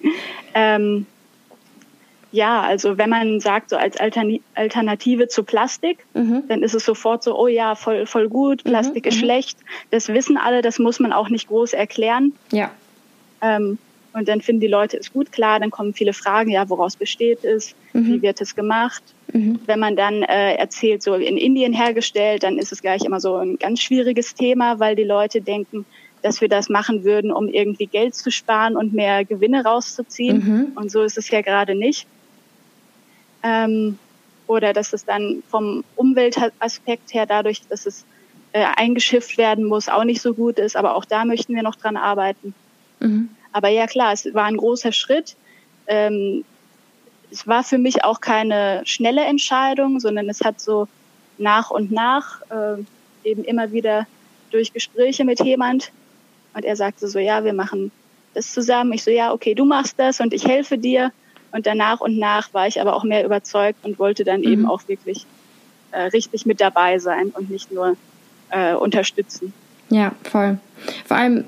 ähm, 0.54 1.06
ja, 2.32 2.62
also 2.62 2.98
wenn 2.98 3.10
man 3.10 3.38
sagt, 3.38 3.70
so 3.70 3.76
als 3.76 3.96
Alternative 3.96 5.28
zu 5.28 5.44
Plastik, 5.44 6.04
mhm. 6.14 6.42
dann 6.48 6.62
ist 6.64 6.74
es 6.74 6.84
sofort 6.84 7.22
so, 7.22 7.38
oh 7.38 7.46
ja, 7.46 7.76
voll, 7.76 8.06
voll 8.06 8.28
gut, 8.28 8.64
mhm, 8.64 8.70
Plastik 8.70 9.04
mhm. 9.04 9.08
ist 9.08 9.18
schlecht. 9.18 9.58
Das 9.90 10.08
wissen 10.08 10.36
alle, 10.36 10.60
das 10.60 10.80
muss 10.80 10.98
man 10.98 11.12
auch 11.12 11.28
nicht 11.28 11.46
groß 11.46 11.74
erklären. 11.74 12.32
Ja. 12.50 12.70
Ähm, 13.40 13.78
und 14.14 14.28
dann 14.28 14.40
finden 14.40 14.60
die 14.60 14.68
Leute 14.68 14.96
es 14.96 15.12
gut, 15.12 15.32
klar, 15.32 15.60
dann 15.60 15.70
kommen 15.70 15.92
viele 15.92 16.14
Fragen, 16.14 16.50
ja, 16.50 16.68
woraus 16.70 16.96
besteht 16.96 17.44
es, 17.44 17.74
mhm. 17.92 18.06
wie 18.06 18.22
wird 18.22 18.40
es 18.40 18.54
gemacht. 18.54 19.02
Mhm. 19.32 19.60
Wenn 19.66 19.80
man 19.80 19.96
dann 19.96 20.22
äh, 20.22 20.54
erzählt, 20.54 21.02
so 21.02 21.14
in 21.14 21.36
Indien 21.36 21.74
hergestellt, 21.74 22.44
dann 22.44 22.58
ist 22.58 22.72
es 22.72 22.80
gleich 22.80 23.04
immer 23.04 23.20
so 23.20 23.36
ein 23.36 23.58
ganz 23.58 23.82
schwieriges 23.82 24.34
Thema, 24.34 24.80
weil 24.80 24.96
die 24.96 25.04
Leute 25.04 25.42
denken, 25.42 25.84
dass 26.22 26.40
wir 26.40 26.48
das 26.48 26.70
machen 26.70 27.04
würden, 27.04 27.30
um 27.30 27.48
irgendwie 27.48 27.86
Geld 27.86 28.14
zu 28.14 28.30
sparen 28.30 28.76
und 28.76 28.94
mehr 28.94 29.26
Gewinne 29.26 29.64
rauszuziehen. 29.64 30.36
Mhm. 30.36 30.72
Und 30.76 30.90
so 30.90 31.02
ist 31.02 31.18
es 31.18 31.28
ja 31.28 31.42
gerade 31.42 31.74
nicht 31.74 32.06
ähm, 33.44 33.98
oder 34.46 34.72
dass 34.72 34.92
es 34.92 35.04
dann 35.04 35.42
vom 35.48 35.84
Umweltaspekt 35.94 37.14
her 37.14 37.26
dadurch, 37.26 37.62
dass 37.68 37.86
es 37.86 38.04
äh, 38.52 38.64
eingeschifft 38.76 39.38
werden 39.38 39.64
muss, 39.64 39.88
auch 39.88 40.04
nicht 40.04 40.20
so 40.20 40.34
gut 40.34 40.58
ist. 40.58 40.76
Aber 40.76 40.96
auch 40.96 41.04
da 41.04 41.24
möchten 41.24 41.54
wir 41.54 41.62
noch 41.62 41.76
dran 41.76 41.96
arbeiten. 41.96 42.54
Mhm. 43.00 43.28
Aber 43.54 43.68
ja 43.68 43.86
klar, 43.86 44.12
es 44.12 44.34
war 44.34 44.44
ein 44.44 44.56
großer 44.56 44.90
Schritt. 44.90 45.36
Ähm, 45.86 46.44
es 47.30 47.46
war 47.46 47.62
für 47.62 47.78
mich 47.78 48.02
auch 48.02 48.20
keine 48.20 48.82
schnelle 48.84 49.24
Entscheidung, 49.24 50.00
sondern 50.00 50.28
es 50.28 50.40
hat 50.40 50.60
so 50.60 50.88
nach 51.38 51.70
und 51.70 51.92
nach 51.92 52.42
äh, 52.50 52.82
eben 53.22 53.44
immer 53.44 53.70
wieder 53.70 54.06
durch 54.50 54.72
Gespräche 54.72 55.24
mit 55.24 55.40
jemand 55.40 55.92
und 56.54 56.64
er 56.64 56.74
sagte 56.74 57.06
so, 57.06 57.18
ja, 57.18 57.44
wir 57.44 57.52
machen 57.52 57.92
das 58.34 58.52
zusammen. 58.52 58.92
Ich 58.92 59.04
so, 59.04 59.10
ja, 59.10 59.32
okay, 59.32 59.54
du 59.54 59.64
machst 59.64 59.98
das 59.98 60.20
und 60.20 60.34
ich 60.34 60.46
helfe 60.46 60.76
dir. 60.76 61.12
Und 61.52 61.66
dann 61.66 61.78
nach 61.78 62.00
und 62.00 62.18
nach 62.18 62.52
war 62.52 62.66
ich 62.66 62.80
aber 62.80 62.96
auch 62.96 63.04
mehr 63.04 63.24
überzeugt 63.24 63.84
und 63.84 64.00
wollte 64.00 64.24
dann 64.24 64.40
mhm. 64.40 64.52
eben 64.52 64.66
auch 64.66 64.88
wirklich 64.88 65.26
äh, 65.92 66.02
richtig 66.02 66.44
mit 66.44 66.60
dabei 66.60 66.98
sein 66.98 67.28
und 67.28 67.50
nicht 67.50 67.70
nur 67.70 67.96
äh, 68.50 68.74
unterstützen. 68.74 69.52
Ja, 69.90 70.12
voll. 70.24 70.58
Vor 71.04 71.16
allem, 71.16 71.44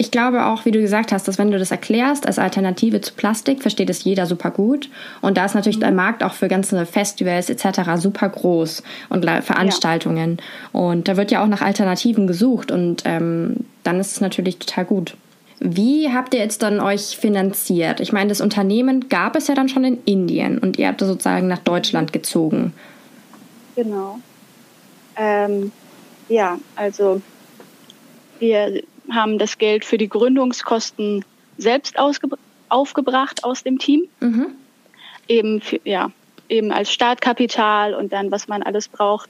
ich 0.00 0.10
glaube 0.10 0.46
auch, 0.46 0.64
wie 0.64 0.70
du 0.70 0.80
gesagt 0.80 1.12
hast, 1.12 1.28
dass 1.28 1.36
wenn 1.36 1.50
du 1.50 1.58
das 1.58 1.70
erklärst 1.70 2.26
als 2.26 2.38
Alternative 2.38 3.02
zu 3.02 3.12
Plastik, 3.12 3.60
versteht 3.60 3.90
es 3.90 4.02
jeder 4.02 4.24
super 4.24 4.50
gut. 4.50 4.88
Und 5.20 5.36
da 5.36 5.44
ist 5.44 5.54
natürlich 5.54 5.76
mhm. 5.76 5.82
der 5.82 5.92
Markt 5.92 6.24
auch 6.24 6.32
für 6.32 6.48
ganze 6.48 6.86
Festivals 6.86 7.50
etc. 7.50 7.82
super 7.96 8.30
groß 8.30 8.82
und 9.10 9.26
Veranstaltungen. 9.26 10.38
Ja. 10.72 10.80
Und 10.80 11.06
da 11.06 11.18
wird 11.18 11.30
ja 11.30 11.42
auch 11.42 11.46
nach 11.48 11.60
Alternativen 11.60 12.26
gesucht 12.26 12.70
und 12.70 13.02
ähm, 13.04 13.56
dann 13.82 14.00
ist 14.00 14.12
es 14.12 14.22
natürlich 14.22 14.58
total 14.58 14.86
gut. 14.86 15.16
Wie 15.58 16.10
habt 16.10 16.32
ihr 16.32 16.40
jetzt 16.40 16.62
dann 16.62 16.80
euch 16.80 17.18
finanziert? 17.18 18.00
Ich 18.00 18.10
meine, 18.10 18.30
das 18.30 18.40
Unternehmen 18.40 19.10
gab 19.10 19.36
es 19.36 19.48
ja 19.48 19.54
dann 19.54 19.68
schon 19.68 19.84
in 19.84 19.98
Indien 20.06 20.56
und 20.56 20.78
ihr 20.78 20.88
habt 20.88 21.02
es 21.02 21.08
sozusagen 21.08 21.46
nach 21.46 21.58
Deutschland 21.58 22.14
gezogen. 22.14 22.72
Genau. 23.76 24.18
Ähm, 25.16 25.72
ja, 26.30 26.58
also 26.74 27.20
wir 28.38 28.82
haben 29.12 29.38
das 29.38 29.58
Geld 29.58 29.84
für 29.84 29.98
die 29.98 30.08
Gründungskosten 30.08 31.24
selbst 31.58 31.96
aufgebracht 32.68 33.44
aus 33.44 33.62
dem 33.62 33.78
Team. 33.78 34.08
Mhm. 34.20 34.54
Eben, 35.28 35.60
für, 35.60 35.80
ja, 35.84 36.10
eben 36.48 36.72
als 36.72 36.92
Startkapital 36.92 37.94
und 37.94 38.12
dann, 38.12 38.30
was 38.30 38.48
man 38.48 38.62
alles 38.62 38.88
braucht 38.88 39.28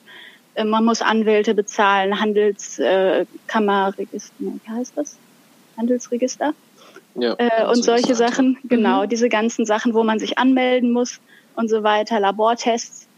äh, 0.54 0.64
man 0.64 0.84
muss 0.84 1.02
Anwälte 1.02 1.54
bezahlen, 1.54 2.18
Handelskammerregister, 2.20 4.34
äh, 4.40 4.52
wie 4.64 4.70
heißt 4.70 4.92
das? 4.96 5.16
Handelsregister. 5.76 6.54
Ja, 7.16 7.34
äh, 7.38 7.66
und 7.66 7.82
solche 7.82 8.14
Sachen, 8.14 8.56
genau, 8.64 9.02
mhm. 9.04 9.08
diese 9.08 9.28
ganzen 9.28 9.66
Sachen, 9.66 9.94
wo 9.94 10.04
man 10.04 10.20
sich 10.20 10.38
anmelden 10.38 10.92
muss 10.92 11.20
und 11.56 11.68
so 11.68 11.82
weiter, 11.82 12.20
Labortests. 12.20 13.08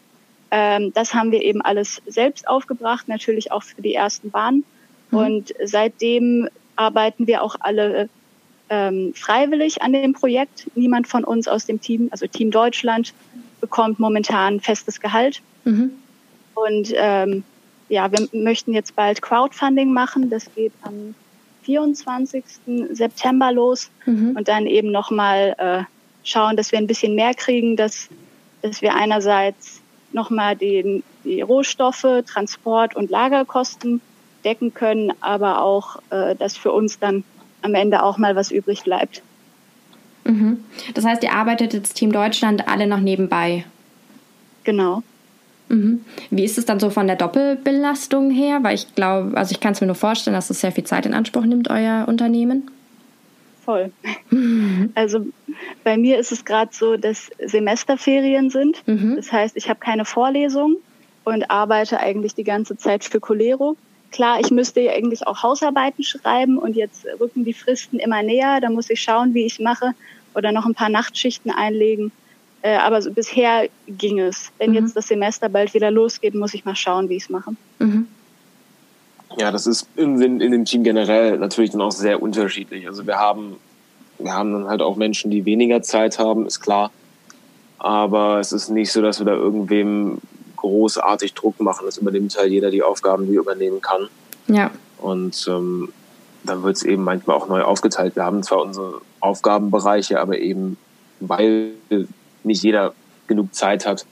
Ähm, 0.50 0.92
das 0.94 1.14
haben 1.14 1.30
wir 1.30 1.42
eben 1.42 1.62
alles 1.62 2.02
selbst 2.06 2.48
aufgebracht, 2.48 3.06
natürlich 3.08 3.52
auch 3.52 3.62
für 3.62 3.82
die 3.82 3.94
ersten 3.94 4.30
Bahnen. 4.30 4.64
Mhm. 5.12 5.18
Und 5.18 5.54
seitdem 5.64 6.48
arbeiten 6.74 7.28
wir 7.28 7.42
auch 7.42 7.54
alle 7.60 8.08
ähm, 8.68 9.12
freiwillig 9.14 9.82
an 9.82 9.92
dem 9.92 10.14
Projekt. 10.14 10.70
Niemand 10.74 11.06
von 11.06 11.22
uns 11.22 11.46
aus 11.46 11.66
dem 11.66 11.80
Team, 11.80 12.08
also 12.10 12.26
Team 12.26 12.50
Deutschland, 12.50 13.14
bekommt 13.60 14.00
momentan 14.00 14.60
festes 14.60 15.00
Gehalt. 15.00 15.40
Mhm. 15.64 15.92
Und 16.54 16.92
ähm, 16.96 17.44
ja, 17.88 18.10
wir 18.10 18.28
möchten 18.32 18.72
jetzt 18.72 18.96
bald 18.96 19.22
Crowdfunding 19.22 19.92
machen. 19.92 20.30
Das 20.30 20.52
geht 20.54 20.72
am 20.82 21.14
24. 21.62 22.44
September 22.90 23.52
los 23.52 23.90
mhm. 24.06 24.34
und 24.36 24.48
dann 24.48 24.66
eben 24.66 24.90
nochmal 24.90 25.54
äh, 25.58 25.82
schauen, 26.24 26.56
dass 26.56 26.72
wir 26.72 26.78
ein 26.78 26.86
bisschen 26.86 27.14
mehr 27.14 27.34
kriegen, 27.34 27.76
dass, 27.76 28.08
dass 28.62 28.82
wir 28.82 28.94
einerseits 28.94 29.80
nochmal 30.12 30.56
die, 30.56 31.02
die 31.24 31.40
Rohstoffe, 31.40 32.06
Transport 32.26 32.96
und 32.96 33.10
Lagerkosten 33.10 34.00
decken 34.44 34.74
können, 34.74 35.12
aber 35.20 35.62
auch, 35.62 36.02
äh, 36.10 36.34
dass 36.36 36.56
für 36.56 36.72
uns 36.72 36.98
dann 36.98 37.24
am 37.62 37.74
Ende 37.74 38.02
auch 38.02 38.18
mal 38.18 38.36
was 38.36 38.50
übrig 38.50 38.82
bleibt. 38.82 39.22
Mhm. 40.24 40.64
Das 40.94 41.04
heißt, 41.04 41.22
ihr 41.22 41.32
arbeitet 41.32 41.74
jetzt 41.74 41.94
Team 41.94 42.12
Deutschland 42.12 42.68
alle 42.68 42.86
noch 42.86 43.00
nebenbei. 43.00 43.64
Genau. 44.64 45.02
Mhm. 45.68 46.04
Wie 46.30 46.44
ist 46.44 46.58
es 46.58 46.66
dann 46.66 46.80
so 46.80 46.90
von 46.90 47.06
der 47.06 47.16
Doppelbelastung 47.16 48.30
her? 48.30 48.60
Weil 48.62 48.74
ich 48.74 48.94
glaube, 48.94 49.36
also 49.36 49.52
ich 49.52 49.60
kann 49.60 49.72
es 49.72 49.80
mir 49.80 49.86
nur 49.86 49.96
vorstellen, 49.96 50.34
dass 50.34 50.50
es 50.50 50.60
sehr 50.60 50.72
viel 50.72 50.84
Zeit 50.84 51.06
in 51.06 51.14
Anspruch 51.14 51.44
nimmt, 51.44 51.70
euer 51.70 52.06
Unternehmen. 52.08 52.70
Voll. 53.64 53.92
Mhm. 54.30 54.90
Also 54.94 55.26
bei 55.84 55.96
mir 55.96 56.18
ist 56.18 56.32
es 56.32 56.44
gerade 56.44 56.70
so, 56.72 56.96
dass 56.96 57.30
Semesterferien 57.44 58.50
sind. 58.50 58.86
Mhm. 58.86 59.16
Das 59.16 59.32
heißt, 59.32 59.56
ich 59.56 59.68
habe 59.68 59.80
keine 59.80 60.04
Vorlesung 60.04 60.76
und 61.24 61.50
arbeite 61.50 62.00
eigentlich 62.00 62.34
die 62.34 62.44
ganze 62.44 62.76
Zeit 62.76 63.04
für 63.04 63.20
Colero. 63.20 63.76
Klar, 64.12 64.40
ich 64.40 64.50
müsste 64.50 64.80
ja 64.80 64.92
eigentlich 64.92 65.26
auch 65.26 65.42
Hausarbeiten 65.42 66.04
schreiben 66.04 66.58
und 66.58 66.76
jetzt 66.76 67.06
rücken 67.18 67.44
die 67.44 67.54
Fristen 67.54 67.98
immer 67.98 68.22
näher. 68.22 68.60
Da 68.60 68.70
muss 68.70 68.90
ich 68.90 69.00
schauen, 69.00 69.34
wie 69.34 69.46
ich 69.46 69.58
mache 69.58 69.94
oder 70.34 70.52
noch 70.52 70.66
ein 70.66 70.74
paar 70.74 70.90
Nachtschichten 70.90 71.50
einlegen. 71.50 72.12
Äh, 72.60 72.76
aber 72.76 73.02
so 73.02 73.10
bisher 73.10 73.68
ging 73.88 74.20
es. 74.20 74.52
Wenn 74.58 74.70
mhm. 74.70 74.76
jetzt 74.76 74.96
das 74.96 75.08
Semester 75.08 75.48
bald 75.48 75.74
wieder 75.74 75.90
losgeht, 75.90 76.34
muss 76.34 76.54
ich 76.54 76.64
mal 76.64 76.76
schauen, 76.76 77.08
wie 77.08 77.16
ich 77.16 77.24
es 77.24 77.30
mache. 77.30 77.52
Mhm. 77.78 78.06
Ja, 79.38 79.50
das 79.50 79.66
ist 79.66 79.88
in, 79.96 80.20
in, 80.20 80.40
in, 80.40 80.52
dem 80.52 80.64
Team 80.66 80.84
generell 80.84 81.38
natürlich 81.38 81.70
dann 81.70 81.80
auch 81.80 81.90
sehr 81.90 82.22
unterschiedlich. 82.22 82.86
Also 82.86 83.06
wir 83.06 83.16
haben, 83.16 83.56
wir 84.18 84.32
haben 84.32 84.52
dann 84.52 84.68
halt 84.68 84.82
auch 84.82 84.96
Menschen, 84.96 85.30
die 85.30 85.44
weniger 85.44 85.82
Zeit 85.82 86.18
haben, 86.18 86.46
ist 86.46 86.60
klar. 86.60 86.90
Aber 87.78 88.38
es 88.38 88.52
ist 88.52 88.68
nicht 88.68 88.92
so, 88.92 89.00
dass 89.02 89.18
wir 89.18 89.26
da 89.26 89.32
irgendwem 89.32 90.18
großartig 90.62 91.34
Druck 91.34 91.60
machen. 91.60 91.86
Es 91.86 91.98
übernimmt 91.98 92.36
halt 92.38 92.50
jeder 92.50 92.70
die 92.70 92.82
Aufgaben, 92.82 93.26
die 93.26 93.34
er 93.34 93.40
übernehmen 93.40 93.80
kann. 93.80 94.08
Ja. 94.48 94.70
Und 94.98 95.46
ähm, 95.48 95.92
dann 96.44 96.62
wird 96.62 96.76
es 96.76 96.82
eben 96.82 97.04
manchmal 97.04 97.36
auch 97.36 97.48
neu 97.48 97.62
aufgeteilt. 97.62 98.16
Wir 98.16 98.24
haben 98.24 98.42
zwar 98.42 98.62
unsere 98.62 99.00
Aufgabenbereiche, 99.20 100.20
aber 100.20 100.38
eben 100.38 100.76
weil 101.20 101.72
nicht 102.42 102.62
jeder 102.62 102.94
genug 103.26 103.54
Zeit 103.54 103.86
hat, 103.86 104.06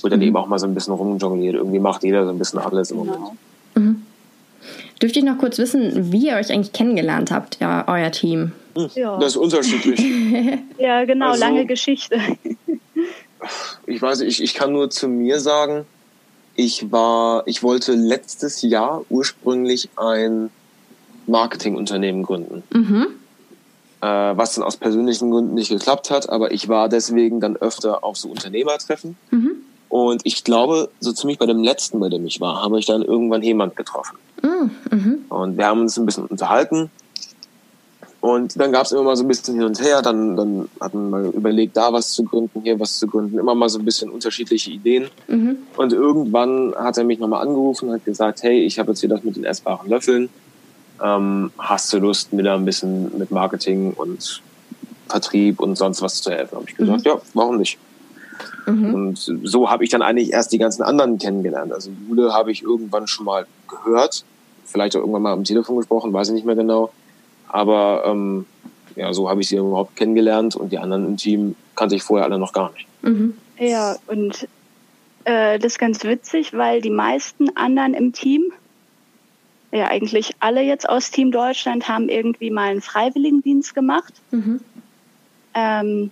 wird 0.00 0.12
dann 0.12 0.20
mhm. 0.20 0.26
eben 0.26 0.36
auch 0.36 0.46
mal 0.46 0.58
so 0.58 0.66
ein 0.66 0.74
bisschen 0.74 0.94
rumjongliert. 0.94 1.54
Irgendwie 1.54 1.80
macht 1.80 2.04
jeder 2.04 2.24
so 2.24 2.30
ein 2.30 2.38
bisschen 2.38 2.58
alles 2.58 2.90
im 2.90 3.02
genau. 3.02 3.12
Moment. 3.12 3.38
Mhm. 3.74 4.02
Dürfte 5.00 5.18
ich 5.18 5.24
noch 5.24 5.38
kurz 5.38 5.58
wissen, 5.58 6.12
wie 6.12 6.28
ihr 6.28 6.36
euch 6.36 6.52
eigentlich 6.52 6.72
kennengelernt 6.72 7.32
habt, 7.32 7.58
ja, 7.60 7.84
euer 7.88 8.12
Team? 8.12 8.52
Hm, 8.76 8.88
ja. 8.94 9.18
Das 9.18 9.32
ist 9.32 9.36
unterschiedlich. 9.36 10.00
ja, 10.78 11.04
genau, 11.04 11.30
also, 11.30 11.40
lange 11.40 11.66
Geschichte. 11.66 12.20
Ich 13.86 14.00
weiß 14.00 14.20
nicht, 14.20 14.28
ich, 14.28 14.42
ich 14.42 14.54
kann 14.54 14.72
nur 14.72 14.90
zu 14.90 15.08
mir 15.08 15.40
sagen, 15.40 15.86
ich 16.54 16.92
war, 16.92 17.42
ich 17.46 17.62
wollte 17.62 17.92
letztes 17.94 18.62
Jahr 18.62 19.04
ursprünglich 19.08 19.88
ein 19.96 20.50
Marketingunternehmen 21.26 22.22
gründen. 22.22 22.62
Mhm 22.72 23.06
äh, 24.02 24.06
was 24.36 24.54
dann 24.54 24.64
aus 24.64 24.76
persönlichen 24.76 25.30
Gründen 25.30 25.54
nicht 25.54 25.70
geklappt 25.70 26.10
hat. 26.10 26.28
Aber 26.28 26.52
ich 26.52 26.68
war 26.68 26.88
deswegen 26.88 27.40
dann 27.40 27.56
öfter 27.56 28.04
auf 28.04 28.18
so 28.18 28.28
Unternehmertreffen. 28.28 29.16
Mhm. 29.30 29.52
Und 29.88 30.22
ich 30.24 30.42
glaube, 30.44 30.90
so 31.00 31.12
ziemlich 31.12 31.38
bei 31.38 31.46
dem 31.46 31.62
letzten, 31.62 32.00
bei 32.00 32.08
dem 32.08 32.26
ich 32.26 32.40
war, 32.40 32.62
habe 32.62 32.78
ich 32.78 32.86
dann 32.86 33.02
irgendwann 33.02 33.42
jemand 33.42 33.76
getroffen. 33.76 34.18
Mhm. 34.42 34.70
mhm. 34.90 35.24
Und 35.28 35.56
wir 35.56 35.66
haben 35.66 35.80
uns 35.80 35.96
ein 35.96 36.04
bisschen 36.04 36.26
unterhalten. 36.26 36.90
Und 38.22 38.58
dann 38.58 38.72
gab 38.72 38.86
es 38.86 38.92
immer 38.92 39.02
mal 39.02 39.16
so 39.16 39.24
ein 39.24 39.28
bisschen 39.28 39.56
hin 39.56 39.64
und 39.64 39.82
her. 39.82 40.00
Dann, 40.00 40.36
dann 40.36 40.68
hatten 40.80 41.10
wir 41.10 41.34
überlegt, 41.34 41.76
da 41.76 41.92
was 41.92 42.12
zu 42.12 42.24
gründen, 42.24 42.62
hier 42.62 42.80
was 42.80 42.98
zu 42.98 43.06
gründen. 43.06 43.38
Immer 43.38 43.54
mal 43.54 43.68
so 43.68 43.78
ein 43.78 43.84
bisschen 43.84 44.10
unterschiedliche 44.10 44.70
Ideen. 44.70 45.08
Mhm. 45.28 45.58
Und 45.76 45.92
irgendwann 45.92 46.72
hat 46.74 46.96
er 46.96 47.04
mich 47.04 47.18
nochmal 47.18 47.42
angerufen 47.42 47.88
und 47.88 47.96
hat 47.96 48.04
gesagt, 48.06 48.42
hey, 48.42 48.60
ich 48.60 48.78
habe 48.78 48.92
jetzt 48.92 49.00
hier 49.00 49.10
das 49.10 49.22
mit 49.22 49.36
den 49.36 49.44
essbaren 49.44 49.90
Löffeln 49.90 50.30
ähm, 51.02 51.50
hast 51.58 51.92
du 51.92 51.98
Lust, 51.98 52.32
mir 52.32 52.42
da 52.42 52.54
ein 52.54 52.64
bisschen 52.64 53.16
mit 53.18 53.30
Marketing 53.30 53.92
und 53.92 54.42
Vertrieb 55.08 55.60
und 55.60 55.76
sonst 55.76 56.00
was 56.00 56.22
zu 56.22 56.30
helfen? 56.30 56.56
Habe 56.56 56.66
ich 56.68 56.76
gesagt, 56.76 57.00
mhm. 57.00 57.06
ja, 57.06 57.20
warum 57.34 57.58
nicht? 57.58 57.78
Mhm. 58.66 58.94
Und 58.94 59.32
so 59.44 59.68
habe 59.68 59.84
ich 59.84 59.90
dann 59.90 60.02
eigentlich 60.02 60.32
erst 60.32 60.52
die 60.52 60.58
ganzen 60.58 60.82
anderen 60.82 61.18
kennengelernt. 61.18 61.72
Also 61.72 61.90
Jule 62.08 62.32
habe 62.32 62.52
ich 62.52 62.62
irgendwann 62.62 63.06
schon 63.06 63.26
mal 63.26 63.46
gehört, 63.68 64.24
vielleicht 64.64 64.96
auch 64.96 65.00
irgendwann 65.00 65.22
mal 65.22 65.32
am 65.32 65.44
Telefon 65.44 65.76
gesprochen, 65.76 66.12
weiß 66.12 66.28
ich 66.28 66.34
nicht 66.34 66.46
mehr 66.46 66.54
genau. 66.54 66.92
Aber 67.52 68.02
ähm, 68.06 68.46
ja, 68.96 69.12
so 69.12 69.28
habe 69.28 69.40
ich 69.40 69.48
sie 69.48 69.56
überhaupt 69.56 69.96
kennengelernt 69.96 70.56
und 70.56 70.72
die 70.72 70.78
anderen 70.78 71.06
im 71.06 71.16
Team 71.16 71.54
kannte 71.76 71.94
ich 71.94 72.02
vorher 72.02 72.26
alle 72.26 72.38
noch 72.38 72.52
gar 72.52 72.72
nicht. 72.72 72.86
Mhm. 73.02 73.36
Ja, 73.58 73.96
und 74.06 74.48
äh, 75.24 75.58
das 75.58 75.72
ist 75.72 75.78
ganz 75.78 76.02
witzig, 76.04 76.54
weil 76.54 76.80
die 76.80 76.90
meisten 76.90 77.56
anderen 77.56 77.94
im 77.94 78.12
Team 78.12 78.52
ja 79.70 79.86
eigentlich 79.88 80.32
alle 80.40 80.62
jetzt 80.62 80.88
aus 80.88 81.10
Team 81.10 81.30
Deutschland 81.30 81.88
haben 81.88 82.08
irgendwie 82.08 82.50
mal 82.50 82.70
einen 82.70 82.82
Freiwilligendienst 82.82 83.74
gemacht. 83.74 84.14
Mhm. 84.30 84.60
Ähm, 85.54 86.10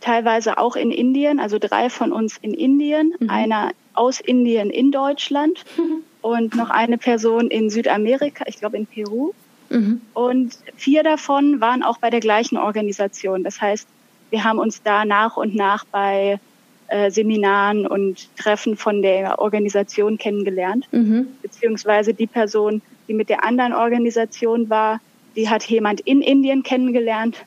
teilweise 0.00 0.58
auch 0.58 0.76
in 0.76 0.90
Indien, 0.90 1.40
also 1.40 1.58
drei 1.58 1.90
von 1.90 2.12
uns 2.12 2.36
in 2.40 2.54
Indien, 2.54 3.14
mhm. 3.18 3.30
einer 3.30 3.72
aus 3.94 4.20
Indien 4.20 4.70
in 4.70 4.90
Deutschland 4.90 5.64
mhm. 5.76 6.02
und 6.22 6.54
noch 6.54 6.70
eine 6.70 6.98
Person 6.98 7.48
in 7.48 7.70
Südamerika, 7.70 8.44
ich 8.46 8.56
glaube 8.56 8.76
in 8.76 8.86
Peru. 8.86 9.32
Mhm. 9.68 10.00
Und 10.14 10.58
vier 10.76 11.02
davon 11.02 11.60
waren 11.60 11.82
auch 11.82 11.98
bei 11.98 12.10
der 12.10 12.20
gleichen 12.20 12.56
Organisation. 12.56 13.44
Das 13.44 13.60
heißt, 13.60 13.88
wir 14.30 14.44
haben 14.44 14.58
uns 14.58 14.82
da 14.82 15.04
nach 15.04 15.36
und 15.36 15.54
nach 15.54 15.84
bei 15.84 16.40
äh, 16.88 17.10
Seminaren 17.10 17.86
und 17.86 18.28
Treffen 18.36 18.76
von 18.76 19.02
der 19.02 19.38
Organisation 19.38 20.18
kennengelernt. 20.18 20.86
Mhm. 20.92 21.28
Beziehungsweise 21.42 22.14
die 22.14 22.26
Person, 22.26 22.82
die 23.08 23.14
mit 23.14 23.28
der 23.28 23.44
anderen 23.44 23.72
Organisation 23.72 24.70
war, 24.70 25.00
die 25.34 25.48
hat 25.48 25.64
jemand 25.64 26.00
in 26.00 26.22
Indien 26.22 26.62
kennengelernt. 26.62 27.44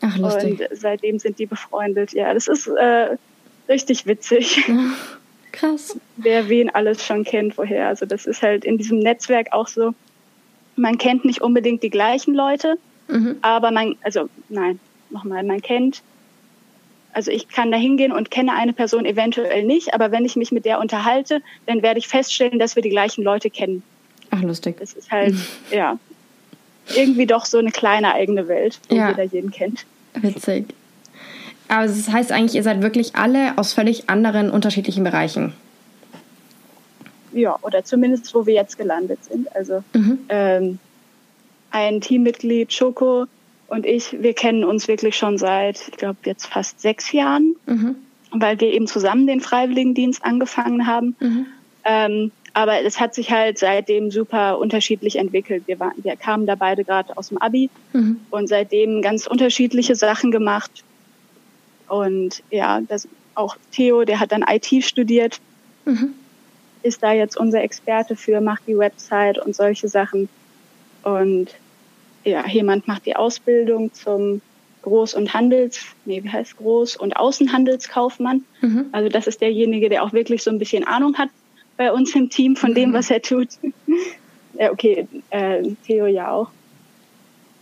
Ach, 0.00 0.16
lustig. 0.18 0.60
Und 0.60 0.78
seitdem 0.78 1.18
sind 1.18 1.38
die 1.38 1.46
befreundet. 1.46 2.12
Ja, 2.12 2.32
das 2.32 2.48
ist 2.48 2.66
äh, 2.66 3.16
richtig 3.68 4.06
witzig. 4.06 4.70
Krass. 5.52 5.98
Wer 6.16 6.48
wen 6.48 6.70
alles 6.70 7.04
schon 7.04 7.24
kennt, 7.24 7.56
woher. 7.56 7.88
Also 7.88 8.04
das 8.04 8.26
ist 8.26 8.42
halt 8.42 8.64
in 8.64 8.78
diesem 8.78 8.98
Netzwerk 8.98 9.48
auch 9.52 9.68
so. 9.68 9.94
Man 10.76 10.98
kennt 10.98 11.24
nicht 11.24 11.40
unbedingt 11.40 11.82
die 11.82 11.90
gleichen 11.90 12.34
Leute, 12.34 12.78
mhm. 13.08 13.36
aber 13.42 13.70
man, 13.70 13.96
also 14.02 14.28
nein, 14.48 14.78
nochmal, 15.10 15.42
man 15.42 15.62
kennt 15.62 16.02
also 17.16 17.30
ich 17.30 17.48
kann 17.48 17.70
da 17.70 17.78
hingehen 17.78 18.12
und 18.12 18.30
kenne 18.30 18.52
eine 18.52 18.74
Person 18.74 19.06
eventuell 19.06 19.64
nicht, 19.64 19.94
aber 19.94 20.12
wenn 20.12 20.26
ich 20.26 20.36
mich 20.36 20.52
mit 20.52 20.66
der 20.66 20.78
unterhalte, 20.78 21.40
dann 21.64 21.80
werde 21.80 21.98
ich 21.98 22.08
feststellen, 22.08 22.58
dass 22.58 22.76
wir 22.76 22.82
die 22.82 22.90
gleichen 22.90 23.24
Leute 23.24 23.48
kennen. 23.48 23.82
Ach, 24.30 24.42
lustig. 24.42 24.76
Das 24.78 24.92
ist 24.92 25.10
halt, 25.10 25.34
ja, 25.70 25.98
irgendwie 26.94 27.24
doch 27.24 27.46
so 27.46 27.56
eine 27.56 27.70
kleine 27.70 28.12
eigene 28.12 28.48
Welt, 28.48 28.78
wo 28.90 28.96
ja. 28.96 29.08
jeder 29.08 29.22
jeden 29.22 29.50
kennt. 29.50 29.86
Witzig. 30.12 30.66
Aber 31.68 31.86
das 31.86 32.06
heißt 32.06 32.32
eigentlich, 32.32 32.54
ihr 32.54 32.62
seid 32.62 32.82
wirklich 32.82 33.16
alle 33.16 33.56
aus 33.56 33.72
völlig 33.72 34.10
anderen, 34.10 34.50
unterschiedlichen 34.50 35.02
Bereichen. 35.02 35.54
Ja, 37.36 37.58
oder 37.62 37.84
zumindest, 37.84 38.34
wo 38.34 38.46
wir 38.46 38.54
jetzt 38.54 38.78
gelandet 38.78 39.24
sind. 39.24 39.54
Also 39.54 39.84
mhm. 39.92 40.18
ähm, 40.28 40.78
ein 41.70 42.00
Teammitglied, 42.00 42.74
Choco, 42.76 43.26
und 43.68 43.84
ich, 43.84 44.16
wir 44.22 44.32
kennen 44.32 44.64
uns 44.64 44.88
wirklich 44.88 45.16
schon 45.16 45.38
seit, 45.38 45.88
ich 45.88 45.96
glaube, 45.96 46.18
jetzt 46.24 46.46
fast 46.46 46.80
sechs 46.80 47.12
Jahren, 47.12 47.56
mhm. 47.66 47.96
weil 48.30 48.60
wir 48.60 48.72
eben 48.72 48.86
zusammen 48.86 49.26
den 49.26 49.40
Freiwilligendienst 49.40 50.24
angefangen 50.24 50.86
haben. 50.86 51.16
Mhm. 51.20 51.46
Ähm, 51.84 52.32
aber 52.54 52.80
es 52.82 52.98
hat 52.98 53.14
sich 53.14 53.30
halt 53.30 53.58
seitdem 53.58 54.10
super 54.10 54.58
unterschiedlich 54.58 55.16
entwickelt. 55.16 55.64
Wir, 55.66 55.78
waren, 55.78 55.92
wir 55.98 56.16
kamen 56.16 56.46
da 56.46 56.54
beide 56.54 56.84
gerade 56.84 57.16
aus 57.18 57.28
dem 57.28 57.38
Abi 57.38 57.68
mhm. 57.92 58.20
und 58.30 58.48
seitdem 58.48 59.02
ganz 59.02 59.26
unterschiedliche 59.26 59.94
Sachen 59.94 60.30
gemacht. 60.30 60.70
Und 61.88 62.42
ja, 62.50 62.80
das, 62.80 63.06
auch 63.34 63.56
Theo, 63.72 64.04
der 64.04 64.20
hat 64.20 64.32
dann 64.32 64.42
IT 64.48 64.84
studiert. 64.84 65.40
Mhm. 65.84 66.14
Ist 66.86 67.02
da 67.02 67.12
jetzt 67.12 67.36
unser 67.36 67.62
Experte 67.62 68.16
für, 68.16 68.40
macht 68.40 68.62
die 68.66 68.78
Website 68.78 69.38
und 69.38 69.54
solche 69.54 69.88
Sachen. 69.88 70.28
Und 71.02 71.48
ja, 72.24 72.46
jemand 72.46 72.88
macht 72.88 73.06
die 73.06 73.16
Ausbildung 73.16 73.92
zum 73.92 74.40
Groß- 74.82 75.16
und 75.16 75.34
Handels, 75.34 75.80
nee, 76.04 76.22
wie 76.22 76.30
heißt 76.30 76.54
Groß- 76.54 76.96
und 76.96 77.16
Außenhandelskaufmann. 77.16 78.44
Mhm. 78.60 78.86
Also 78.92 79.08
das 79.08 79.26
ist 79.26 79.40
derjenige, 79.40 79.88
der 79.88 80.04
auch 80.04 80.12
wirklich 80.12 80.42
so 80.42 80.50
ein 80.50 80.58
bisschen 80.58 80.84
Ahnung 80.84 81.16
hat 81.18 81.28
bei 81.76 81.92
uns 81.92 82.14
im 82.14 82.30
Team 82.30 82.56
von 82.56 82.74
dem, 82.74 82.90
mhm. 82.90 82.94
was 82.94 83.10
er 83.10 83.20
tut. 83.20 83.48
ja, 84.54 84.70
okay, 84.70 85.08
äh, 85.30 85.62
Theo 85.86 86.06
ja 86.06 86.30
auch. 86.30 86.50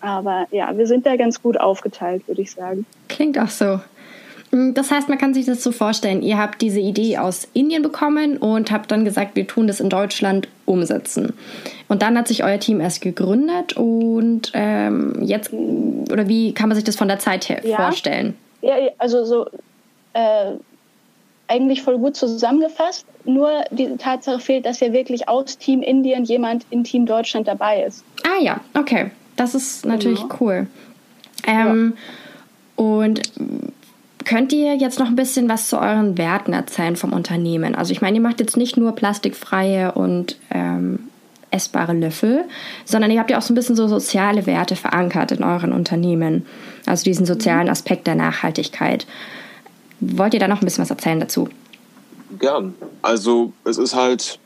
Aber 0.01 0.47
ja, 0.51 0.77
wir 0.77 0.87
sind 0.87 1.07
da 1.07 1.17
ganz 1.17 1.41
gut 1.41 1.59
aufgeteilt, 1.59 2.29
würde 2.29 2.43
ich 2.43 2.51
sagen. 2.51 2.85
Klingt 3.09 3.39
auch 3.39 3.49
so. 3.49 3.81
Mm, 4.55 4.73
das 4.73 4.91
heißt, 4.91 5.09
man 5.09 5.19
kann 5.19 5.35
sich 5.35 5.47
das 5.47 5.63
so 5.63 5.73
vorstellen, 5.73 6.23
ihr 6.23 6.39
habt 6.39 6.63
diese 6.63 6.79
Idee 6.81 7.19
aus 7.19 7.49
Indien 7.53 7.83
bekommen 7.83 8.37
und 8.37 8.71
habt 8.71 8.91
dann 8.91 9.05
gesagt, 9.05 9.35
wir 9.35 9.47
tun 9.47 9.67
das 9.67 9.81
in 9.81 9.91
Deutschland 9.91 10.49
umsetzen. 10.65 11.35
Und 11.89 12.03
dann 12.03 12.17
hat 12.17 12.29
sich 12.29 12.45
euer 12.45 12.59
Team 12.61 12.81
erst 12.81 13.01
gegründet 13.01 13.77
und 13.77 14.53
ähm, 14.55 15.17
jetzt, 15.21 15.53
oder 15.53 16.29
wie 16.29 16.55
kann 16.55 16.69
man 16.69 16.77
sich 16.77 16.85
das 16.85 16.97
von 16.97 17.09
der 17.09 17.19
Zeit 17.19 17.49
her 17.49 17.61
ja. 17.67 17.77
vorstellen? 17.77 18.37
Ja, 18.63 18.75
also 18.99 19.25
so 19.25 19.47
äh, 20.15 20.53
eigentlich 21.49 21.83
voll 21.83 21.99
gut 21.99 22.17
zusammengefasst. 22.17 23.07
Nur 23.25 23.65
die 23.71 23.97
Tatsache 23.97 24.39
fehlt, 24.39 24.67
dass 24.67 24.81
ja 24.81 24.93
wirklich 24.93 25.29
aus 25.29 25.59
Team 25.59 25.83
Indien 25.83 26.25
jemand 26.25 26.65
in 26.71 26.85
Team 26.85 27.07
Deutschland 27.07 27.49
dabei 27.49 27.83
ist. 27.83 28.05
Ah 28.23 28.41
ja, 28.41 28.61
okay. 28.75 29.11
Das 29.37 29.55
ist 29.55 29.85
natürlich 29.85 30.21
genau. 30.21 30.37
cool. 30.41 30.67
Ähm, 31.47 31.95
ja. 31.97 32.85
Und 32.85 33.23
könnt 34.25 34.53
ihr 34.53 34.77
jetzt 34.77 34.99
noch 34.99 35.07
ein 35.07 35.17
bisschen 35.17 35.49
was 35.49 35.69
zu 35.69 35.79
euren 35.79 36.19
Werten 36.19 36.53
erzählen 36.53 36.97
vom 36.97 37.13
Unternehmen? 37.13 37.75
Also 37.75 37.93
ich 37.93 38.01
meine, 38.01 38.17
ihr 38.17 38.23
macht 38.23 38.41
jetzt 38.41 38.57
nicht 38.57 38.77
nur 38.77 38.93
plastikfreie 38.93 39.93
und 39.93 40.39
ähm, 40.51 41.11
essbare 41.51 41.93
Löffel, 41.93 42.45
sondern 42.85 43.11
ihr 43.11 43.21
habt 43.21 43.31
ja 43.31 43.39
auch 43.39 43.43
so 43.43 43.53
ein 43.53 43.57
bisschen 43.57 43.77
so 43.77 43.87
soziale 43.87 44.47
Werte 44.47 44.77
verankert 44.77 45.33
in 45.33 45.45
euren 45.45 45.73
Unternehmen. 45.73 46.47
Also 46.87 47.05
diesen 47.05 47.27
sozialen 47.27 47.69
Aspekt 47.69 48.07
der 48.07 48.17
Nachhaltigkeit. 48.17 49.07
Wollt 50.01 50.35
ihr 50.35 50.41
da 50.41 50.49
noch 50.49 50.61
ein 50.61 50.65
bisschen 50.65 50.83
was 50.83 50.91
erzählen 50.91 51.21
dazu? 51.21 51.49
Gern. 52.39 52.75
Also 53.03 53.53
es 53.65 53.79
ist 53.79 53.95
halt 53.95 54.39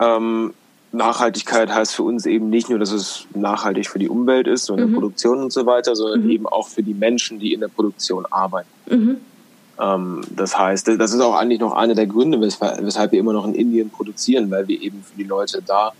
ähm, 0.00 0.54
Nachhaltigkeit 0.92 1.72
heißt 1.72 1.94
für 1.94 2.02
uns 2.02 2.26
eben 2.26 2.48
nicht 2.48 2.70
nur, 2.70 2.78
dass 2.78 2.92
es 2.92 3.26
nachhaltig 3.34 3.88
für 3.88 3.98
die 3.98 4.08
Umwelt 4.08 4.46
ist 4.46 4.70
und 4.70 4.80
mhm. 4.80 4.94
Produktion 4.94 5.38
und 5.38 5.52
so 5.52 5.66
weiter, 5.66 5.94
sondern 5.94 6.24
mhm. 6.24 6.30
eben 6.30 6.46
auch 6.46 6.68
für 6.68 6.82
die 6.82 6.94
Menschen, 6.94 7.38
die 7.38 7.52
in 7.52 7.60
der 7.60 7.68
Produktion 7.68 8.24
arbeiten. 8.26 8.68
Mhm. 8.88 9.16
Ähm, 9.78 10.20
das 10.34 10.56
heißt, 10.58 10.88
das 10.98 11.12
ist 11.12 11.20
auch 11.20 11.34
eigentlich 11.34 11.60
noch 11.60 11.74
einer 11.74 11.94
der 11.94 12.06
Gründe, 12.06 12.40
weshalb 12.40 13.12
wir 13.12 13.20
immer 13.20 13.32
noch 13.32 13.46
in 13.46 13.54
Indien 13.54 13.90
produzieren, 13.90 14.50
weil 14.50 14.68
wir 14.68 14.80
eben 14.80 15.02
für 15.02 15.16
die 15.16 15.24
Leute 15.24 15.62
da 15.64 15.92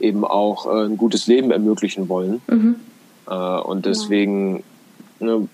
eben 0.00 0.24
auch 0.24 0.66
äh, 0.66 0.86
ein 0.86 0.96
gutes 0.96 1.26
Leben 1.26 1.50
ermöglichen 1.50 2.08
wollen. 2.08 2.40
Mhm. 2.46 2.76
Äh, 3.28 3.34
und 3.34 3.86
deswegen 3.86 4.62
ne, 5.20 5.48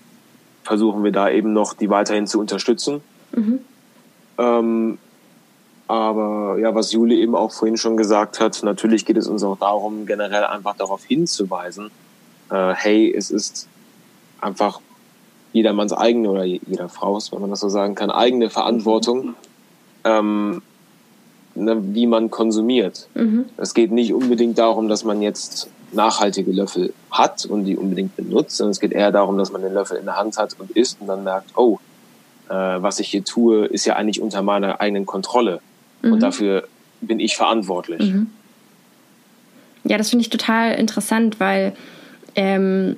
versuchen 0.63 1.03
wir 1.03 1.11
da 1.11 1.29
eben 1.29 1.53
noch, 1.53 1.73
die 1.73 1.89
weiterhin 1.89 2.27
zu 2.27 2.39
unterstützen. 2.39 3.01
Mhm. 3.35 3.59
Ähm, 4.37 4.97
aber 5.89 6.59
ja, 6.59 6.75
was 6.75 6.91
Juli 6.91 7.19
eben 7.19 7.35
auch 7.35 7.51
vorhin 7.51 7.75
schon 7.75 7.97
gesagt 7.97 8.39
hat, 8.39 8.61
natürlich 8.61 9.07
geht 9.07 9.17
es 9.17 9.27
uns 9.27 9.43
auch 9.43 9.57
darum, 9.57 10.05
generell 10.05 10.43
einfach 10.43 10.75
darauf 10.75 11.03
hinzuweisen, 11.03 11.89
äh, 12.51 12.73
hey, 12.75 13.11
es 13.11 13.31
ist 13.31 13.67
einfach 14.39 14.81
jedermanns 15.51 15.91
eigene 15.91 16.29
oder 16.29 16.43
jeder 16.43 16.89
Frau's, 16.89 17.31
wenn 17.31 17.41
man 17.41 17.49
das 17.49 17.61
so 17.61 17.69
sagen 17.69 17.95
kann, 17.95 18.11
eigene 18.11 18.51
Verantwortung, 18.51 19.33
ähm, 20.03 20.61
ne, 21.55 21.77
wie 21.95 22.05
man 22.05 22.29
konsumiert. 22.29 23.07
Mhm. 23.15 23.45
Es 23.57 23.73
geht 23.73 23.91
nicht 23.91 24.13
unbedingt 24.13 24.59
darum, 24.59 24.89
dass 24.89 25.03
man 25.03 25.23
jetzt 25.23 25.71
nachhaltige 25.91 26.51
Löffel 26.51 26.93
hat 27.09 27.47
und 27.47 27.65
die 27.65 27.75
unbedingt 27.75 28.15
benutzt, 28.15 28.57
sondern 28.57 28.73
es 28.73 28.79
geht 28.79 28.91
eher 28.91 29.11
darum, 29.11 29.39
dass 29.39 29.51
man 29.51 29.63
den 29.63 29.73
Löffel 29.73 29.97
in 29.97 30.05
der 30.05 30.17
Hand 30.17 30.37
hat 30.37 30.55
und 30.59 30.69
isst 30.69 31.01
und 31.01 31.07
dann 31.07 31.23
merkt, 31.23 31.57
oh, 31.57 31.79
äh, 32.47 32.53
was 32.53 32.99
ich 32.99 33.07
hier 33.07 33.23
tue, 33.23 33.65
ist 33.65 33.85
ja 33.85 33.95
eigentlich 33.95 34.21
unter 34.21 34.43
meiner 34.43 34.81
eigenen 34.81 35.07
Kontrolle. 35.07 35.61
Mhm. 36.01 36.13
Und 36.13 36.23
dafür 36.23 36.67
bin 37.01 37.19
ich 37.19 37.35
verantwortlich. 37.35 37.99
Mhm. 37.99 38.27
Ja, 39.83 39.97
das 39.97 40.09
finde 40.09 40.21
ich 40.21 40.29
total 40.29 40.73
interessant, 40.73 41.39
weil 41.39 41.73
ähm, 42.35 42.97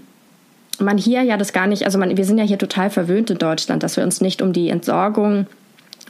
man 0.79 0.97
hier 0.97 1.21
ja 1.21 1.37
das 1.37 1.53
gar 1.53 1.67
nicht, 1.67 1.85
also 1.85 1.97
man, 1.97 2.17
wir 2.17 2.25
sind 2.25 2.37
ja 2.37 2.43
hier 2.43 2.57
total 2.57 2.89
verwöhnt 2.89 3.29
in 3.29 3.37
Deutschland, 3.37 3.83
dass 3.83 3.97
wir 3.97 4.03
uns 4.03 4.21
nicht 4.21 4.41
um 4.41 4.51
die 4.51 4.69
Entsorgung 4.69 5.45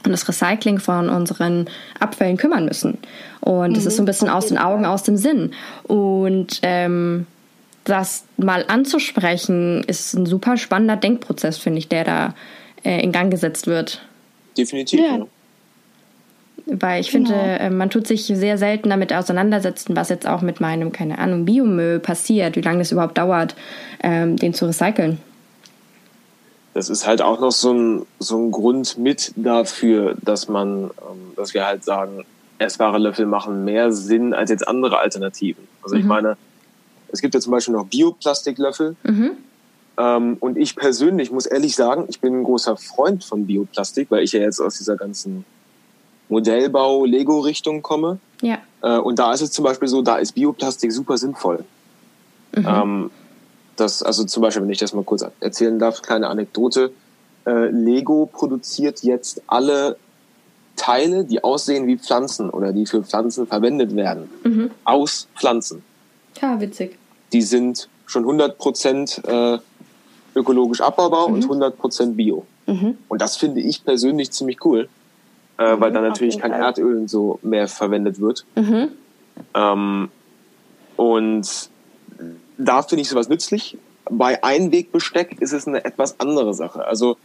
und 0.04 0.10
das 0.10 0.26
Recycling 0.28 0.78
von 0.78 1.08
unseren 1.08 1.66
Abfällen 2.00 2.36
kümmern 2.36 2.64
müssen. 2.64 2.98
Und 3.40 3.76
es 3.76 3.84
mhm, 3.84 3.88
ist 3.88 3.96
so 3.96 4.02
ein 4.02 4.06
bisschen 4.06 4.28
aus 4.28 4.46
den 4.46 4.58
Augen, 4.58 4.84
aus 4.84 5.02
dem 5.02 5.16
Sinn. 5.16 5.52
Und 5.84 6.60
ähm, 6.62 7.26
das 7.84 8.24
mal 8.36 8.64
anzusprechen, 8.66 9.84
ist 9.84 10.14
ein 10.14 10.26
super 10.26 10.56
spannender 10.56 10.96
Denkprozess, 10.96 11.58
finde 11.58 11.78
ich, 11.78 11.88
der 11.88 12.04
da 12.04 12.34
äh, 12.84 13.02
in 13.02 13.12
Gang 13.12 13.30
gesetzt 13.30 13.66
wird. 13.66 14.02
Definitiv. 14.56 15.00
Ja. 15.00 15.26
Weil 16.80 17.00
ich 17.00 17.10
genau. 17.10 17.28
finde, 17.28 17.44
äh, 17.58 17.70
man 17.70 17.90
tut 17.90 18.06
sich 18.06 18.24
sehr 18.24 18.56
selten 18.56 18.88
damit 18.88 19.12
auseinandersetzen, 19.12 19.94
was 19.94 20.08
jetzt 20.08 20.26
auch 20.26 20.40
mit 20.40 20.60
meinem, 20.60 20.90
keine 20.92 21.18
Ahnung, 21.18 21.44
Biomüll 21.44 21.98
passiert, 21.98 22.56
wie 22.56 22.62
lange 22.62 22.78
das 22.78 22.92
überhaupt 22.92 23.18
dauert, 23.18 23.54
ähm, 24.02 24.36
den 24.36 24.54
zu 24.54 24.66
recyceln. 24.66 25.18
Das 26.74 26.88
ist 26.88 27.06
halt 27.06 27.20
auch 27.20 27.40
noch 27.40 27.52
so 27.52 27.72
ein, 27.72 28.06
so 28.18 28.38
ein 28.38 28.50
Grund 28.50 28.96
mit 28.96 29.32
dafür, 29.36 30.16
dass 30.22 30.48
man, 30.48 30.84
ähm, 30.84 31.32
dass 31.36 31.52
wir 31.52 31.66
halt 31.66 31.84
sagen, 31.84 32.24
essbare 32.58 32.98
Löffel 32.98 33.26
machen 33.26 33.64
mehr 33.64 33.92
Sinn 33.92 34.32
als 34.32 34.48
jetzt 34.48 34.66
andere 34.66 34.98
Alternativen. 34.98 35.68
Also 35.82 35.94
mhm. 35.94 36.00
ich 36.00 36.06
meine, 36.06 36.36
es 37.08 37.20
gibt 37.20 37.34
ja 37.34 37.40
zum 37.40 37.50
Beispiel 37.50 37.74
noch 37.74 37.86
Bioplastiklöffel. 37.86 38.96
Mhm. 39.02 39.32
Ähm, 39.98 40.36
und 40.40 40.56
ich 40.56 40.74
persönlich 40.74 41.30
muss 41.30 41.44
ehrlich 41.44 41.76
sagen, 41.76 42.06
ich 42.08 42.20
bin 42.20 42.40
ein 42.40 42.44
großer 42.44 42.76
Freund 42.78 43.24
von 43.24 43.46
Bioplastik, 43.46 44.10
weil 44.10 44.22
ich 44.22 44.32
ja 44.32 44.40
jetzt 44.40 44.60
aus 44.60 44.78
dieser 44.78 44.96
ganzen 44.96 45.44
Modellbau, 46.28 47.04
Lego-Richtung 47.04 47.82
komme. 47.82 48.18
Ja. 48.40 48.58
Äh, 48.82 48.98
und 48.98 49.18
da 49.18 49.32
ist 49.32 49.40
es 49.40 49.52
zum 49.52 49.64
Beispiel 49.64 49.88
so, 49.88 50.02
da 50.02 50.16
ist 50.16 50.32
Bioplastik 50.32 50.92
super 50.92 51.16
sinnvoll. 51.18 51.64
Mhm. 52.54 52.66
Ähm, 52.66 53.10
das, 53.76 54.02
also 54.02 54.24
zum 54.24 54.42
Beispiel, 54.42 54.62
wenn 54.62 54.70
ich 54.70 54.78
das 54.78 54.92
mal 54.92 55.04
kurz 55.04 55.24
erzählen 55.40 55.78
darf, 55.78 56.02
kleine 56.02 56.28
Anekdote. 56.28 56.92
Äh, 57.46 57.68
Lego 57.68 58.28
produziert 58.30 59.02
jetzt 59.02 59.42
alle 59.46 59.96
Teile, 60.76 61.24
die 61.24 61.42
aussehen 61.42 61.86
wie 61.86 61.96
Pflanzen 61.96 62.50
oder 62.50 62.72
die 62.72 62.86
für 62.86 63.02
Pflanzen 63.02 63.46
verwendet 63.46 63.94
werden, 63.96 64.30
mhm. 64.44 64.70
aus 64.84 65.28
Pflanzen. 65.36 65.82
Ja, 66.40 66.60
witzig. 66.60 66.98
Die 67.32 67.42
sind 67.42 67.88
schon 68.06 68.24
100% 68.24 69.54
äh, 69.54 69.58
ökologisch 70.34 70.80
abbaubar 70.80 71.28
mhm. 71.28 71.34
und 71.34 71.44
100% 71.46 72.14
bio. 72.14 72.46
Mhm. 72.66 72.96
Und 73.08 73.20
das 73.20 73.36
finde 73.36 73.60
ich 73.60 73.84
persönlich 73.84 74.30
ziemlich 74.30 74.64
cool 74.64 74.88
äh, 75.62 75.80
weil 75.80 75.92
dann 75.92 76.02
natürlich 76.02 76.38
kein 76.38 76.52
Erdöl 76.52 76.96
und 76.96 77.10
so 77.10 77.38
mehr 77.42 77.68
verwendet 77.68 78.20
wird. 78.20 78.44
Mhm. 78.56 78.88
Ähm, 79.54 80.08
und 80.96 81.70
da 82.58 82.82
finde 82.82 83.02
ich 83.02 83.08
sowas 83.08 83.28
nützlich. 83.28 83.78
Bei 84.10 84.42
Einwegbesteck 84.42 85.40
ist 85.40 85.52
es 85.52 85.68
eine 85.68 85.84
etwas 85.84 86.18
andere 86.20 86.54
Sache. 86.54 86.84
Also 86.84 87.16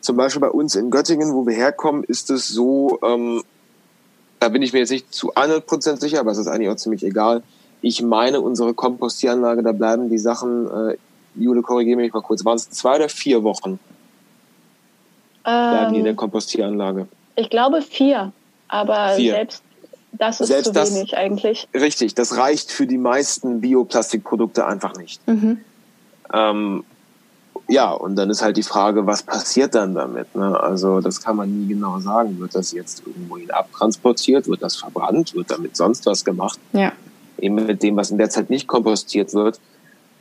zum 0.00 0.16
Beispiel 0.16 0.40
bei 0.40 0.50
uns 0.50 0.74
in 0.74 0.90
Göttingen, 0.90 1.32
wo 1.34 1.46
wir 1.46 1.54
herkommen, 1.54 2.04
ist 2.04 2.30
es 2.30 2.48
so, 2.48 2.98
ähm, 3.02 3.42
da 4.40 4.48
bin 4.48 4.62
ich 4.62 4.72
mir 4.72 4.80
jetzt 4.80 4.90
nicht 4.90 5.12
zu 5.12 5.34
100% 5.34 6.00
sicher, 6.00 6.20
aber 6.20 6.32
es 6.32 6.38
ist 6.38 6.48
eigentlich 6.48 6.68
auch 6.68 6.76
ziemlich 6.76 7.04
egal. 7.04 7.42
Ich 7.80 8.02
meine, 8.02 8.40
unsere 8.40 8.74
Kompostieranlage, 8.74 9.62
da 9.62 9.72
bleiben 9.72 10.10
die 10.10 10.18
Sachen, 10.18 10.66
äh, 10.66 10.96
Jule, 11.36 11.62
korrigiere 11.62 11.96
mich 11.96 12.12
mal 12.12 12.22
kurz, 12.22 12.44
waren 12.44 12.56
es 12.56 12.68
zwei 12.70 12.96
oder 12.96 13.08
vier 13.08 13.44
Wochen? 13.44 13.78
Bleiben 15.44 15.92
die 15.92 15.98
in 15.98 16.04
der 16.04 16.12
ähm, 16.12 16.16
Kompostieranlage? 16.16 17.06
Ich 17.38 17.50
glaube 17.50 17.82
vier, 17.82 18.32
aber 18.66 19.10
vier. 19.10 19.34
selbst 19.34 19.62
das 20.10 20.40
ist 20.40 20.48
selbst 20.48 20.64
zu 20.66 20.72
das, 20.72 20.92
wenig 20.92 21.16
eigentlich. 21.16 21.68
Richtig, 21.72 22.16
das 22.16 22.36
reicht 22.36 22.72
für 22.72 22.88
die 22.88 22.98
meisten 22.98 23.60
Bioplastikprodukte 23.60 24.66
einfach 24.66 24.96
nicht. 24.96 25.26
Mhm. 25.28 25.60
Ähm, 26.32 26.84
ja, 27.68 27.92
und 27.92 28.16
dann 28.16 28.28
ist 28.28 28.42
halt 28.42 28.56
die 28.56 28.64
Frage, 28.64 29.06
was 29.06 29.22
passiert 29.22 29.76
dann 29.76 29.94
damit? 29.94 30.34
Ne? 30.34 30.58
Also 30.58 31.00
das 31.00 31.22
kann 31.22 31.36
man 31.36 31.60
nie 31.60 31.68
genau 31.68 32.00
sagen. 32.00 32.40
Wird 32.40 32.56
das 32.56 32.72
jetzt 32.72 33.06
irgendwohin 33.06 33.52
abtransportiert? 33.52 34.48
Wird 34.48 34.62
das 34.62 34.74
verbrannt? 34.74 35.34
Wird 35.36 35.52
damit 35.52 35.76
sonst 35.76 36.06
was 36.06 36.24
gemacht? 36.24 36.58
Ja. 36.72 36.92
Eben 37.38 37.54
mit 37.54 37.84
dem, 37.84 37.94
was 37.96 38.10
in 38.10 38.18
der 38.18 38.30
Zeit 38.30 38.50
nicht 38.50 38.66
kompostiert 38.66 39.32
wird. 39.32 39.60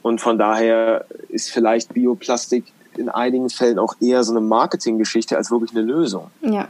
Und 0.03 0.21
von 0.21 0.37
daher 0.37 1.05
ist 1.29 1.49
vielleicht 1.49 1.95
Bioplastik 1.95 2.65
in 2.95 3.09
einigen 3.09 3.49
Fällen 3.49 3.79
auch 3.79 3.95
eher 3.99 4.23
so 4.23 4.33
eine 4.33 4.41
Marketinggeschichte 4.41 5.35
als 5.35 5.49
wirklich 5.49 5.71
eine 5.71 5.81
Lösung. 5.81 6.29
Ja. 6.41 6.67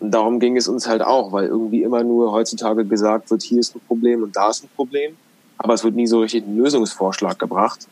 Und 0.00 0.12
darum 0.12 0.38
ging 0.38 0.56
es 0.56 0.68
uns 0.68 0.86
halt 0.86 1.02
auch, 1.02 1.32
weil 1.32 1.46
irgendwie 1.46 1.82
immer 1.82 2.04
nur 2.04 2.32
heutzutage 2.32 2.84
gesagt 2.84 3.30
wird, 3.30 3.42
hier 3.42 3.58
ist 3.58 3.74
ein 3.74 3.80
Problem 3.86 4.22
und 4.22 4.36
da 4.36 4.50
ist 4.50 4.64
ein 4.64 4.70
Problem. 4.76 5.16
Aber 5.58 5.74
es 5.74 5.82
wird 5.82 5.96
nie 5.96 6.06
so 6.06 6.20
richtig 6.20 6.46
ein 6.46 6.56
Lösungsvorschlag 6.56 7.38
gebracht. 7.38 7.88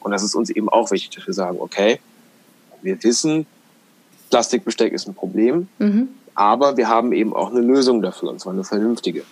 Und 0.00 0.12
das 0.12 0.22
ist 0.22 0.34
uns 0.34 0.50
eben 0.50 0.68
auch 0.68 0.90
wichtig, 0.90 1.10
dass 1.16 1.26
wir 1.26 1.34
sagen, 1.34 1.58
okay, 1.60 1.98
wir 2.82 3.02
wissen, 3.02 3.46
Plastikbesteck 4.30 4.92
ist 4.92 5.06
ein 5.06 5.14
Problem, 5.14 5.68
mhm. 5.78 6.08
aber 6.34 6.76
wir 6.76 6.88
haben 6.88 7.12
eben 7.12 7.34
auch 7.34 7.50
eine 7.50 7.60
Lösung 7.60 8.02
dafür, 8.02 8.30
und 8.30 8.40
zwar 8.40 8.52
eine 8.52 8.64
vernünftige. 8.64 9.24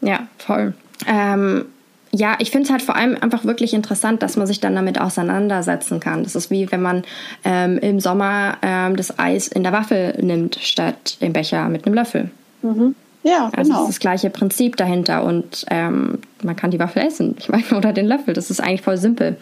Ja, 0.00 0.28
voll. 0.38 0.74
Ähm, 1.06 1.66
ja, 2.12 2.36
ich 2.38 2.50
finde 2.50 2.66
es 2.66 2.70
halt 2.70 2.82
vor 2.82 2.96
allem 2.96 3.16
einfach 3.20 3.44
wirklich 3.44 3.74
interessant, 3.74 4.22
dass 4.22 4.36
man 4.36 4.46
sich 4.46 4.60
dann 4.60 4.74
damit 4.74 5.00
auseinandersetzen 5.00 6.00
kann. 6.00 6.22
Das 6.22 6.34
ist 6.34 6.50
wie 6.50 6.70
wenn 6.70 6.82
man 6.82 7.02
ähm, 7.44 7.78
im 7.78 8.00
Sommer 8.00 8.56
ähm, 8.62 8.96
das 8.96 9.18
Eis 9.18 9.48
in 9.48 9.62
der 9.62 9.72
Waffel 9.72 10.16
nimmt, 10.20 10.56
statt 10.56 11.16
im 11.20 11.32
Becher 11.32 11.68
mit 11.68 11.86
einem 11.86 11.94
Löffel. 11.94 12.30
Mhm. 12.62 12.94
Ja, 13.22 13.50
also 13.54 13.70
genau. 13.70 13.80
Das 13.80 13.80
ist 13.82 13.96
das 13.96 14.00
gleiche 14.00 14.30
Prinzip 14.30 14.76
dahinter 14.76 15.24
und 15.24 15.66
ähm, 15.70 16.18
man 16.42 16.56
kann 16.56 16.70
die 16.70 16.78
Waffel 16.78 17.02
essen. 17.02 17.36
Ich 17.38 17.48
meine, 17.48 17.64
oder 17.76 17.92
den 17.92 18.06
Löffel. 18.06 18.32
Das 18.32 18.50
ist 18.50 18.60
eigentlich 18.60 18.82
voll 18.82 18.96
simpel. 18.96 19.36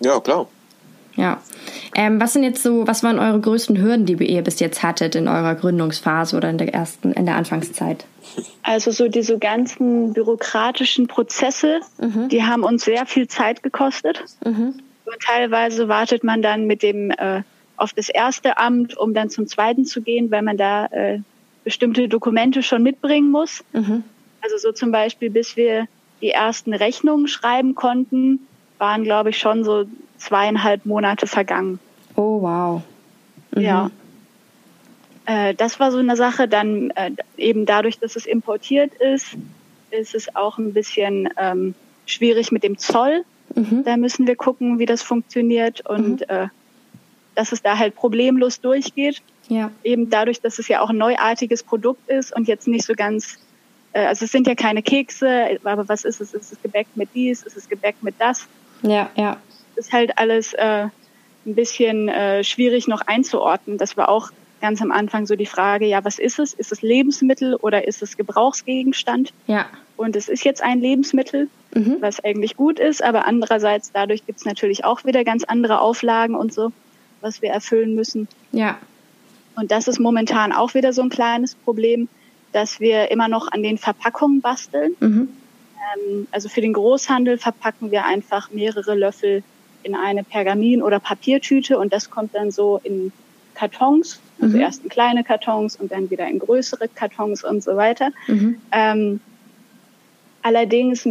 Ja, 0.00 0.20
klar. 0.20 0.46
Ja. 1.16 1.40
Ähm, 1.94 2.20
was 2.20 2.32
sind 2.32 2.42
jetzt 2.42 2.62
so, 2.62 2.86
was 2.86 3.02
waren 3.02 3.18
eure 3.18 3.40
größten 3.40 3.80
Hürden, 3.80 4.06
die 4.06 4.14
ihr 4.14 4.42
bis 4.42 4.60
jetzt 4.60 4.82
hattet 4.82 5.14
in 5.14 5.28
eurer 5.28 5.54
Gründungsphase 5.54 6.36
oder 6.36 6.48
in 6.48 6.58
der 6.58 6.72
ersten, 6.72 7.12
in 7.12 7.26
der 7.26 7.36
Anfangszeit? 7.36 8.06
Also 8.62 8.90
so 8.90 9.08
diese 9.08 9.38
ganzen 9.38 10.12
bürokratischen 10.14 11.06
Prozesse, 11.06 11.80
mhm. 12.00 12.28
die 12.28 12.44
haben 12.44 12.62
uns 12.62 12.84
sehr 12.84 13.04
viel 13.06 13.28
Zeit 13.28 13.62
gekostet. 13.62 14.24
Mhm. 14.44 14.80
Und 15.04 15.20
teilweise 15.20 15.88
wartet 15.88 16.24
man 16.24 16.40
dann 16.40 16.66
mit 16.66 16.82
dem 16.82 17.10
äh, 17.10 17.42
auf 17.76 17.92
das 17.92 18.08
erste 18.08 18.58
Amt, 18.58 18.96
um 18.96 19.12
dann 19.12 19.28
zum 19.28 19.46
zweiten 19.46 19.84
zu 19.84 20.00
gehen, 20.00 20.30
weil 20.30 20.42
man 20.42 20.56
da 20.56 20.86
äh, 20.86 21.18
bestimmte 21.64 22.08
Dokumente 22.08 22.62
schon 22.62 22.82
mitbringen 22.82 23.30
muss. 23.30 23.64
Mhm. 23.72 24.04
Also 24.40 24.56
so 24.58 24.72
zum 24.72 24.92
Beispiel, 24.92 25.30
bis 25.30 25.56
wir 25.56 25.86
die 26.20 26.30
ersten 26.30 26.72
Rechnungen 26.72 27.28
schreiben 27.28 27.74
konnten, 27.74 28.46
waren, 28.78 29.04
glaube 29.04 29.30
ich, 29.30 29.38
schon 29.38 29.64
so 29.64 29.84
zweieinhalb 30.22 30.86
Monate 30.86 31.26
vergangen. 31.26 31.78
Oh, 32.16 32.42
wow. 32.42 32.82
Mhm. 33.54 33.60
Ja. 33.62 33.90
Äh, 35.26 35.54
das 35.54 35.80
war 35.80 35.92
so 35.92 35.98
eine 35.98 36.16
Sache. 36.16 36.48
Dann 36.48 36.90
äh, 36.90 37.10
eben 37.36 37.66
dadurch, 37.66 37.98
dass 37.98 38.16
es 38.16 38.26
importiert 38.26 38.94
ist, 38.94 39.36
ist 39.90 40.14
es 40.14 40.34
auch 40.34 40.58
ein 40.58 40.72
bisschen 40.72 41.28
ähm, 41.36 41.74
schwierig 42.06 42.52
mit 42.52 42.62
dem 42.62 42.78
Zoll. 42.78 43.24
Mhm. 43.54 43.84
Da 43.84 43.96
müssen 43.96 44.26
wir 44.26 44.36
gucken, 44.36 44.78
wie 44.78 44.86
das 44.86 45.02
funktioniert 45.02 45.86
und 45.88 46.20
mhm. 46.20 46.26
äh, 46.28 46.48
dass 47.34 47.52
es 47.52 47.62
da 47.62 47.78
halt 47.78 47.94
problemlos 47.94 48.60
durchgeht. 48.60 49.22
Ja. 49.48 49.70
Eben 49.82 50.10
dadurch, 50.10 50.40
dass 50.40 50.58
es 50.58 50.68
ja 50.68 50.80
auch 50.80 50.90
ein 50.90 50.98
neuartiges 50.98 51.62
Produkt 51.62 52.08
ist 52.08 52.34
und 52.34 52.48
jetzt 52.48 52.68
nicht 52.68 52.86
so 52.86 52.94
ganz, 52.94 53.38
äh, 53.92 54.06
also 54.06 54.24
es 54.24 54.32
sind 54.32 54.46
ja 54.46 54.54
keine 54.54 54.82
Kekse, 54.82 55.58
aber 55.64 55.88
was 55.88 56.04
ist 56.04 56.20
es? 56.20 56.34
Ist 56.34 56.52
es 56.52 56.62
Gebäck 56.62 56.86
mit 56.94 57.10
dies? 57.14 57.42
Ist 57.42 57.56
es 57.56 57.68
Gebäck 57.68 57.96
mit 58.02 58.14
das? 58.18 58.46
Ja, 58.82 59.10
ja. 59.16 59.36
Ist 59.82 59.92
halt 59.92 60.16
alles 60.16 60.52
äh, 60.54 60.86
ein 61.44 61.54
bisschen 61.56 62.08
äh, 62.08 62.44
schwierig 62.44 62.86
noch 62.86 63.00
einzuordnen. 63.00 63.78
Das 63.78 63.96
war 63.96 64.08
auch 64.08 64.30
ganz 64.60 64.80
am 64.80 64.92
Anfang 64.92 65.26
so 65.26 65.34
die 65.34 65.46
Frage, 65.46 65.86
ja, 65.86 66.04
was 66.04 66.20
ist 66.20 66.38
es? 66.38 66.54
Ist 66.54 66.70
es 66.70 66.82
Lebensmittel 66.82 67.56
oder 67.56 67.88
ist 67.88 68.00
es 68.00 68.16
Gebrauchsgegenstand? 68.16 69.32
Ja. 69.48 69.66
Und 69.96 70.14
es 70.14 70.28
ist 70.28 70.44
jetzt 70.44 70.62
ein 70.62 70.78
Lebensmittel, 70.78 71.48
mhm. 71.74 71.96
was 71.98 72.22
eigentlich 72.22 72.56
gut 72.56 72.78
ist, 72.78 73.02
aber 73.02 73.26
andererseits 73.26 73.90
dadurch 73.90 74.24
gibt 74.24 74.38
es 74.38 74.44
natürlich 74.44 74.84
auch 74.84 75.04
wieder 75.04 75.24
ganz 75.24 75.42
andere 75.42 75.80
Auflagen 75.80 76.36
und 76.36 76.54
so, 76.54 76.70
was 77.20 77.42
wir 77.42 77.50
erfüllen 77.50 77.96
müssen. 77.96 78.28
Ja. 78.52 78.78
Und 79.56 79.72
das 79.72 79.88
ist 79.88 79.98
momentan 79.98 80.52
auch 80.52 80.74
wieder 80.74 80.92
so 80.92 81.02
ein 81.02 81.10
kleines 81.10 81.56
Problem, 81.56 82.08
dass 82.52 82.78
wir 82.78 83.10
immer 83.10 83.26
noch 83.26 83.50
an 83.50 83.64
den 83.64 83.78
Verpackungen 83.78 84.42
basteln. 84.42 84.94
Mhm. 85.00 85.28
Ähm, 85.96 86.28
also 86.30 86.48
für 86.48 86.60
den 86.60 86.72
Großhandel 86.72 87.36
verpacken 87.36 87.90
wir 87.90 88.04
einfach 88.04 88.52
mehrere 88.52 88.94
Löffel 88.94 89.42
in 89.82 89.94
eine 89.94 90.24
Pergamin- 90.24 90.82
oder 90.82 91.00
Papiertüte 91.00 91.78
und 91.78 91.92
das 91.92 92.10
kommt 92.10 92.34
dann 92.34 92.50
so 92.50 92.80
in 92.82 93.12
Kartons, 93.54 94.20
also 94.40 94.56
mhm. 94.56 94.62
erst 94.62 94.82
in 94.82 94.88
kleine 94.88 95.24
Kartons 95.24 95.76
und 95.76 95.92
dann 95.92 96.10
wieder 96.10 96.26
in 96.26 96.38
größere 96.38 96.88
Kartons 96.88 97.44
und 97.44 97.62
so 97.62 97.76
weiter. 97.76 98.10
Mhm. 98.26 98.56
Ähm, 98.72 99.20
allerdings 100.42 101.06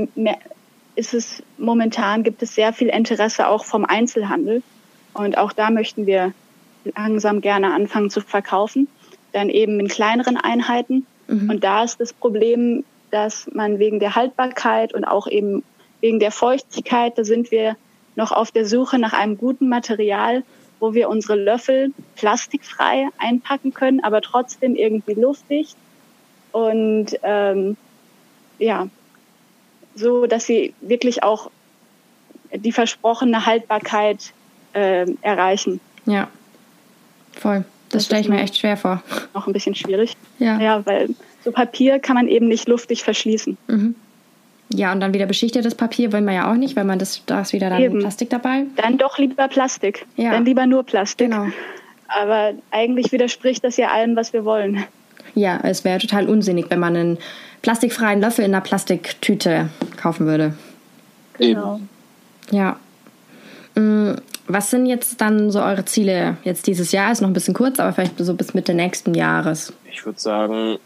ist 0.96 1.14
es 1.14 1.44
momentan 1.58 2.24
gibt 2.24 2.42
es 2.44 2.56
sehr 2.56 2.74
viel 2.74 2.88
Interesse 2.88 3.48
auch 3.48 3.66
vom 3.66 3.86
Einzelhandel 3.86 4.64
und 5.14 5.38
auch 5.38 5.54
da 5.54 5.70
möchten 5.70 6.06
wir 6.06 6.34
langsam 6.96 7.42
gerne 7.42 7.74
anfangen 7.74 8.10
zu 8.10 8.22
verkaufen, 8.22 8.88
dann 9.34 9.50
eben 9.50 9.80
in 9.80 9.88
kleineren 9.88 10.38
Einheiten. 10.38 11.06
Mhm. 11.28 11.50
Und 11.50 11.64
da 11.64 11.84
ist 11.84 12.00
das 12.00 12.14
Problem, 12.14 12.84
dass 13.12 13.50
man 13.54 13.80
wegen 13.80 14.00
der 14.00 14.16
Haltbarkeit 14.16 14.94
und 14.94 15.04
auch 15.04 15.28
eben 15.28 15.64
wegen 16.00 16.20
der 16.20 16.32
Feuchtigkeit, 16.32 17.18
da 17.18 17.24
sind 17.24 17.52
wir 17.52 17.76
noch 18.16 18.32
auf 18.32 18.52
der 18.52 18.66
Suche 18.66 19.00
nach 19.00 19.14
einem 19.14 19.38
guten 19.38 19.70
Material, 19.70 20.44
wo 20.80 20.94
wir 20.94 21.10
unsere 21.10 21.36
Löffel 21.36 21.94
plastikfrei 22.16 23.08
einpacken 23.18 23.74
können, 23.74 24.04
aber 24.04 24.22
trotzdem 24.22 24.76
irgendwie 24.76 25.14
luftdicht 25.14 25.76
und 26.52 27.08
ähm, 27.24 27.78
ja, 28.60 28.88
so, 29.96 30.26
dass 30.26 30.46
sie 30.46 30.74
wirklich 30.82 31.24
auch 31.24 31.52
die 32.54 32.72
versprochene 32.72 33.46
Haltbarkeit 33.46 34.34
äh, 34.74 35.06
erreichen. 35.22 35.80
Ja. 36.06 36.28
Voll. 37.34 37.66
Das, 37.90 38.00
das 38.00 38.06
stelle 38.06 38.22
ich 38.22 38.30
mir 38.30 38.42
echt 38.42 38.58
schwer 38.58 38.78
vor. 38.78 39.04
Noch 39.34 39.48
ein 39.48 39.54
bisschen 39.54 39.76
schwierig. 39.76 40.16
Ja. 40.40 40.60
Ja, 40.60 40.86
weil 40.86 41.10
so 41.44 41.52
Papier 41.52 42.00
kann 42.00 42.16
man 42.16 42.28
eben 42.28 42.48
nicht 42.48 42.68
luftig 42.68 43.04
verschließen. 43.04 43.58
Mhm. 43.68 43.96
Ja, 44.74 44.92
und 44.92 45.00
dann 45.02 45.14
wieder 45.14 45.26
beschichtetes 45.26 45.76
Papier 45.76 46.14
wollen 46.14 46.26
wir 46.26 46.34
ja 46.34 46.52
auch 46.52 46.56
nicht, 46.56 46.76
weil 46.76 46.86
man 46.86 47.00
das, 47.00 47.22
da 47.26 47.42
ist 47.42 47.54
wieder 47.54 47.70
dann 47.70 47.82
Eben. 47.82 48.00
Plastik 48.00 48.30
dabei. 48.30 48.66
Dann 48.78 48.98
doch 48.98 49.18
lieber 49.18 49.48
Plastik. 49.48 50.06
Ja. 50.16 50.32
Dann 50.32 50.46
lieber 50.46 50.66
nur 50.66 50.84
Plastik. 50.84 51.30
Genau. 51.30 51.48
Aber 52.08 52.54
eigentlich 52.72 53.12
widerspricht 53.12 53.64
das 53.64 53.78
ja 53.78 53.90
allem, 53.90 54.16
was 54.16 54.34
wir 54.34 54.46
wollen. 54.46 54.84
Ja, 55.36 55.60
es 55.64 55.84
wäre 55.84 56.00
total 56.00 56.28
unsinnig, 56.28 56.66
wenn 56.70 56.80
man 56.80 56.96
einen 56.96 57.18
plastikfreien 57.62 58.20
Löffel 58.20 58.46
in 58.46 58.54
einer 58.54 58.62
Plastiktüte 58.62 59.70
kaufen 59.98 60.26
würde. 60.26 60.54
Genau. 61.38 61.80
Ja. 62.52 62.78
Mm, 63.76 64.14
was 64.48 64.70
sind 64.70 64.86
jetzt 64.86 65.22
dann 65.22 65.52
so 65.52 65.62
eure 65.62 65.86
Ziele 65.86 66.38
jetzt 66.44 66.68
dieses 66.68 66.92
Jahr? 66.92 67.12
Ist 67.12 67.22
noch 67.22 67.30
ein 67.30 67.34
bisschen 67.34 67.54
kurz, 67.54 67.80
aber 67.80 67.94
vielleicht 67.94 68.18
so 68.18 68.34
bis 68.34 68.54
Mitte 68.54 68.74
nächsten 68.74 69.14
Jahres. 69.14 69.74
Ich 69.90 70.06
würde 70.06 70.20
sagen, 70.20 70.78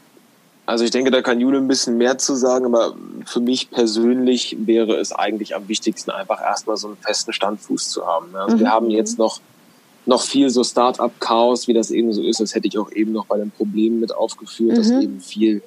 also 0.65 0.83
ich 0.83 0.91
denke, 0.91 1.11
da 1.11 1.21
kann 1.21 1.39
Jule 1.39 1.59
ein 1.59 1.67
bisschen 1.67 1.97
mehr 1.97 2.17
zu 2.17 2.35
sagen, 2.35 2.65
aber 2.65 2.95
für 3.25 3.39
mich 3.39 3.69
persönlich 3.69 4.57
wäre 4.59 4.95
es 4.95 5.11
eigentlich 5.11 5.55
am 5.55 5.67
wichtigsten, 5.67 6.11
einfach 6.11 6.41
erstmal 6.41 6.77
so 6.77 6.87
einen 6.87 6.97
festen 6.97 7.33
Standfuß 7.33 7.89
zu 7.89 8.05
haben. 8.07 8.35
Also 8.35 8.55
mhm. 8.55 8.59
wir 8.61 8.71
haben 8.71 8.89
jetzt 8.89 9.19
noch, 9.19 9.41
noch 10.07 10.21
viel 10.23 10.49
so 10.49 10.63
Start-up-Chaos, 10.63 11.67
wie 11.67 11.73
das 11.73 11.91
eben 11.91 12.13
so 12.13 12.23
ist. 12.23 12.39
Das 12.39 12.55
hätte 12.55 12.67
ich 12.67 12.79
auch 12.79 12.91
eben 12.91 13.11
noch 13.11 13.27
bei 13.27 13.37
den 13.37 13.51
Problemen 13.51 13.99
mit 13.99 14.15
aufgeführt, 14.15 14.73
mhm. 14.73 14.75
dass 14.77 14.89
eben 14.89 15.19
viel, 15.19 15.61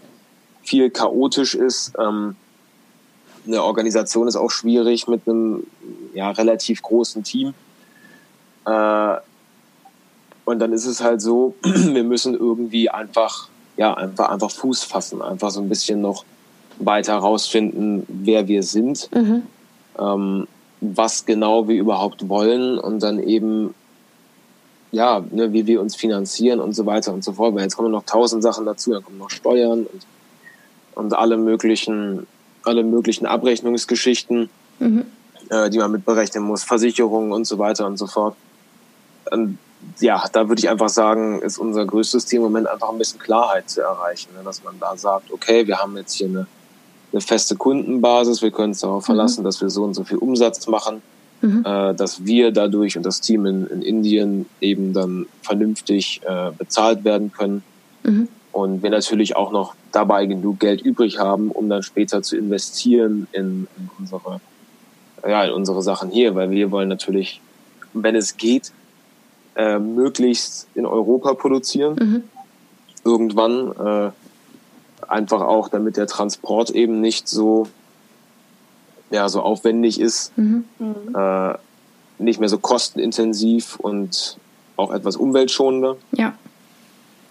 viel 0.62 0.90
chaotisch 0.90 1.54
ist. 1.54 1.92
Ähm, 1.98 2.34
eine 3.46 3.62
Organisation 3.62 4.26
ist 4.26 4.36
auch 4.36 4.50
schwierig 4.50 5.06
mit 5.06 5.26
einem 5.26 5.64
ja, 6.12 6.30
relativ 6.30 6.82
großen 6.82 7.22
Team. 7.22 7.54
Äh, 8.66 9.16
und 10.44 10.58
dann 10.58 10.72
ist 10.72 10.86
es 10.86 11.02
halt 11.02 11.20
so, 11.20 11.54
wir 11.62 12.04
müssen 12.04 12.34
irgendwie 12.34 12.90
einfach, 12.90 13.48
ja, 13.78 13.94
einfach, 13.94 14.28
einfach 14.28 14.50
Fuß 14.50 14.82
fassen, 14.84 15.22
einfach 15.22 15.50
so 15.50 15.60
ein 15.60 15.68
bisschen 15.68 16.00
noch 16.00 16.24
weiter 16.78 17.12
herausfinden, 17.14 18.04
wer 18.08 18.48
wir 18.48 18.62
sind, 18.62 19.08
mhm. 19.14 19.44
ähm, 19.98 20.48
was 20.80 21.24
genau 21.24 21.68
wir 21.68 21.76
überhaupt 21.76 22.28
wollen 22.28 22.78
und 22.78 23.02
dann 23.02 23.20
eben, 23.22 23.74
ja, 24.90 25.24
ne, 25.30 25.52
wie 25.52 25.66
wir 25.66 25.80
uns 25.80 25.94
finanzieren 25.94 26.60
und 26.60 26.74
so 26.74 26.86
weiter 26.86 27.12
und 27.12 27.22
so 27.22 27.32
fort. 27.32 27.54
Weil 27.54 27.62
jetzt 27.62 27.76
kommen 27.76 27.92
noch 27.92 28.04
tausend 28.04 28.42
Sachen 28.42 28.66
dazu, 28.66 28.92
dann 28.92 29.04
kommen 29.04 29.18
noch 29.18 29.30
Steuern 29.30 29.86
und, 29.86 30.06
und 30.94 31.14
alle 31.14 31.36
möglichen, 31.36 32.26
alle 32.64 32.82
möglichen 32.82 33.26
Abrechnungsgeschichten, 33.26 34.50
mhm. 34.80 35.04
äh, 35.50 35.70
die 35.70 35.78
man 35.78 35.92
mitberechnen 35.92 36.42
muss, 36.42 36.64
Versicherungen 36.64 37.32
und 37.32 37.44
so 37.44 37.58
weiter 37.58 37.86
und 37.86 37.96
so 37.96 38.08
fort. 38.08 38.34
Und 39.30 39.58
ja, 40.00 40.24
da 40.32 40.48
würde 40.48 40.60
ich 40.60 40.68
einfach 40.68 40.88
sagen, 40.88 41.40
ist 41.42 41.58
unser 41.58 41.84
größtes 41.84 42.26
Ziel 42.26 42.38
im 42.38 42.44
Moment 42.44 42.68
einfach 42.68 42.90
ein 42.90 42.98
bisschen 42.98 43.18
Klarheit 43.18 43.68
zu 43.68 43.80
erreichen, 43.80 44.30
ne? 44.36 44.42
dass 44.44 44.62
man 44.62 44.78
da 44.78 44.96
sagt, 44.96 45.32
okay, 45.32 45.66
wir 45.66 45.78
haben 45.78 45.96
jetzt 45.96 46.14
hier 46.14 46.28
eine, 46.28 46.46
eine 47.12 47.20
feste 47.20 47.56
Kundenbasis, 47.56 48.42
wir 48.42 48.50
können 48.50 48.70
uns 48.70 48.80
darauf 48.80 49.04
mhm. 49.04 49.06
verlassen, 49.06 49.44
dass 49.44 49.60
wir 49.60 49.70
so 49.70 49.84
und 49.84 49.94
so 49.94 50.04
viel 50.04 50.18
Umsatz 50.18 50.66
machen, 50.66 51.02
mhm. 51.40 51.64
äh, 51.64 51.94
dass 51.94 52.24
wir 52.24 52.52
dadurch 52.52 52.96
und 52.96 53.04
das 53.04 53.20
Team 53.20 53.46
in, 53.46 53.66
in 53.66 53.82
Indien 53.82 54.46
eben 54.60 54.92
dann 54.92 55.26
vernünftig 55.42 56.20
äh, 56.24 56.50
bezahlt 56.56 57.04
werden 57.04 57.32
können. 57.32 57.62
Mhm. 58.02 58.28
Und 58.52 58.82
wir 58.82 58.90
natürlich 58.90 59.36
auch 59.36 59.52
noch 59.52 59.74
dabei 59.92 60.26
genug 60.26 60.58
Geld 60.58 60.80
übrig 60.80 61.18
haben, 61.18 61.50
um 61.50 61.68
dann 61.68 61.82
später 61.82 62.22
zu 62.22 62.36
investieren 62.36 63.28
in, 63.32 63.68
in 63.76 63.90
unsere, 63.98 64.40
ja, 65.26 65.44
in 65.44 65.52
unsere 65.52 65.82
Sachen 65.82 66.10
hier, 66.10 66.34
weil 66.34 66.50
wir 66.50 66.70
wollen 66.70 66.88
natürlich, 66.88 67.40
wenn 67.92 68.16
es 68.16 68.36
geht, 68.36 68.72
äh, 69.58 69.78
möglichst 69.78 70.68
in 70.74 70.86
Europa 70.86 71.34
produzieren. 71.34 71.96
Mhm. 72.00 72.22
Irgendwann 73.04 73.72
äh, 73.72 74.10
einfach 75.06 75.42
auch, 75.42 75.68
damit 75.68 75.96
der 75.96 76.06
Transport 76.06 76.70
eben 76.70 77.00
nicht 77.00 77.28
so 77.28 77.66
ja 79.10 79.28
so 79.28 79.40
aufwendig 79.40 80.00
ist, 80.00 80.36
mhm. 80.38 80.64
äh, 81.14 81.54
nicht 82.18 82.40
mehr 82.40 82.48
so 82.48 82.58
kostenintensiv 82.58 83.76
und 83.76 84.38
auch 84.76 84.92
etwas 84.92 85.16
umweltschonender. 85.16 85.96
Ja. 86.12 86.34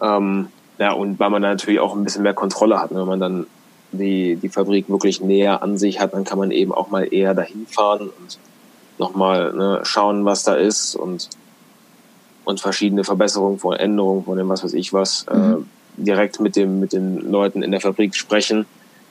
Ähm, 0.01 0.49
ja, 0.79 0.91
und 0.91 1.19
weil 1.19 1.29
man 1.29 1.41
natürlich 1.41 1.79
auch 1.79 1.95
ein 1.95 2.03
bisschen 2.03 2.23
mehr 2.23 2.33
Kontrolle 2.33 2.79
hat. 2.79 2.91
Ne? 2.91 2.99
Wenn 2.99 3.07
man 3.07 3.19
dann 3.19 3.47
die, 3.91 4.35
die 4.35 4.49
Fabrik 4.49 4.89
wirklich 4.89 5.21
näher 5.21 5.63
an 5.63 5.77
sich 5.77 6.01
hat, 6.01 6.13
dann 6.13 6.25
kann 6.25 6.37
man 6.37 6.51
eben 6.51 6.73
auch 6.73 6.89
mal 6.89 7.11
eher 7.13 7.33
dahin 7.33 7.65
fahren 7.67 8.09
und 8.09 8.37
nochmal 8.97 9.53
ne, 9.53 9.79
schauen, 9.83 10.25
was 10.25 10.43
da 10.43 10.55
ist 10.55 10.95
und, 10.95 11.29
und 12.47 12.61
verschiedene 12.61 13.03
Verbesserungen 13.03 13.59
von 13.59 13.75
Änderungen 13.75 14.23
von 14.23 14.37
dem 14.37 14.47
was 14.47 14.63
weiß 14.63 14.73
ich 14.73 14.93
was 14.93 15.25
äh, 15.29 15.35
mhm. 15.35 15.67
äh, 15.97 16.05
direkt 16.05 16.39
mit 16.39 16.55
dem 16.55 16.79
mit 16.79 16.93
den 16.93 17.29
Leuten 17.29 17.61
in 17.61 17.71
der 17.71 17.81
Fabrik 17.81 18.15
sprechen. 18.15 18.65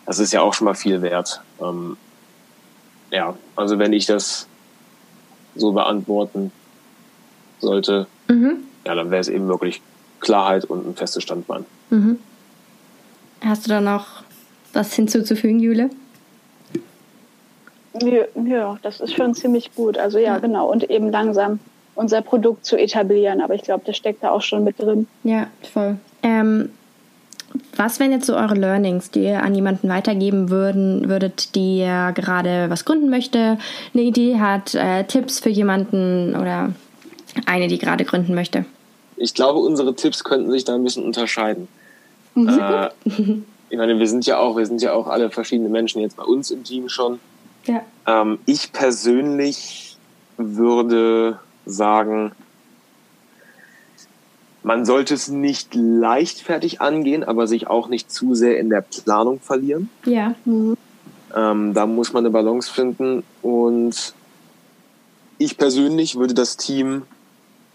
Das 0.06 0.18
ist 0.18 0.32
ja 0.32 0.40
auch 0.40 0.54
schon 0.54 0.64
mal 0.64 0.74
viel 0.74 1.02
wert. 1.02 1.42
Ähm, 1.60 1.98
ja, 3.10 3.34
also 3.54 3.78
wenn 3.78 3.92
ich 3.92 4.06
das 4.06 4.46
so 5.54 5.72
beantworten 5.72 6.50
sollte, 7.60 8.06
mhm. 8.28 8.64
ja, 8.86 8.94
dann 8.94 9.10
wäre 9.10 9.20
es 9.20 9.28
eben 9.28 9.48
wirklich 9.48 9.82
Klarheit 10.20 10.64
und 10.64 10.86
ein 10.86 10.94
festes 10.94 11.22
Standbein. 11.22 11.66
Mhm. 11.90 12.18
Hast 13.42 13.66
du 13.66 13.68
da 13.68 13.82
noch 13.82 14.22
was 14.72 14.94
hinzuzufügen, 14.94 15.60
Jule? 15.60 15.90
Ja, 18.02 18.78
das 18.82 19.00
ist 19.00 19.14
schon 19.14 19.34
ziemlich 19.34 19.74
gut. 19.74 19.98
Also 19.98 20.18
ja, 20.18 20.24
ja. 20.24 20.38
genau. 20.38 20.70
Und 20.70 20.88
eben 20.88 21.10
langsam 21.10 21.60
unser 21.96 22.22
Produkt 22.22 22.64
zu 22.64 22.76
etablieren. 22.76 23.40
Aber 23.40 23.54
ich 23.54 23.62
glaube, 23.62 23.82
das 23.84 23.96
steckt 23.96 24.22
da 24.22 24.30
auch 24.30 24.42
schon 24.42 24.62
mit 24.62 24.78
drin. 24.78 25.08
Ja, 25.24 25.48
voll. 25.72 25.96
Ähm, 26.22 26.70
was 27.74 28.00
wären 28.00 28.12
jetzt 28.12 28.26
so 28.26 28.36
eure 28.36 28.54
Learnings, 28.54 29.10
die 29.10 29.24
ihr 29.24 29.42
an 29.42 29.54
jemanden 29.54 29.88
weitergeben 29.88 30.50
würden, 30.50 31.08
würdet, 31.08 31.54
die 31.54 31.78
gerade 31.78 32.66
was 32.68 32.84
gründen 32.84 33.10
möchte, 33.10 33.58
eine 33.94 34.02
Idee 34.02 34.38
hat, 34.38 34.74
äh, 34.74 35.04
Tipps 35.04 35.40
für 35.40 35.48
jemanden 35.48 36.36
oder 36.36 36.72
eine, 37.46 37.68
die 37.68 37.78
gerade 37.78 38.04
gründen 38.04 38.34
möchte? 38.34 38.64
Ich 39.16 39.34
glaube, 39.34 39.60
unsere 39.60 39.94
Tipps 39.94 40.24
könnten 40.24 40.50
sich 40.50 40.64
da 40.64 40.74
ein 40.74 40.84
bisschen 40.84 41.04
unterscheiden. 41.04 41.68
Mhm. 42.34 42.48
Äh, 42.48 42.88
ich 43.70 43.78
meine, 43.78 43.98
wir 43.98 44.08
sind 44.08 44.26
ja 44.26 44.38
auch, 44.38 44.56
wir 44.56 44.66
sind 44.66 44.82
ja 44.82 44.92
auch 44.92 45.06
alle 45.06 45.30
verschiedene 45.30 45.68
Menschen 45.68 46.00
jetzt 46.00 46.16
bei 46.16 46.24
uns 46.24 46.50
im 46.50 46.64
Team 46.64 46.88
schon. 46.88 47.18
Ja. 47.66 47.82
Ähm, 48.06 48.38
ich 48.46 48.72
persönlich 48.72 49.96
würde 50.36 51.38
sagen, 51.66 52.32
man 54.62 54.84
sollte 54.84 55.14
es 55.14 55.28
nicht 55.28 55.74
leichtfertig 55.74 56.80
angehen, 56.80 57.22
aber 57.22 57.46
sich 57.46 57.68
auch 57.68 57.88
nicht 57.88 58.10
zu 58.10 58.34
sehr 58.34 58.58
in 58.58 58.70
der 58.70 58.80
Planung 58.80 59.40
verlieren. 59.40 59.90
Ja. 60.04 60.34
Mhm. 60.44 60.76
Ähm, 61.34 61.74
da 61.74 61.86
muss 61.86 62.12
man 62.12 62.24
eine 62.24 62.32
Balance 62.32 62.72
finden. 62.72 63.22
Und 63.42 64.14
ich 65.38 65.56
persönlich 65.56 66.16
würde 66.16 66.34
das 66.34 66.56
Team 66.56 67.02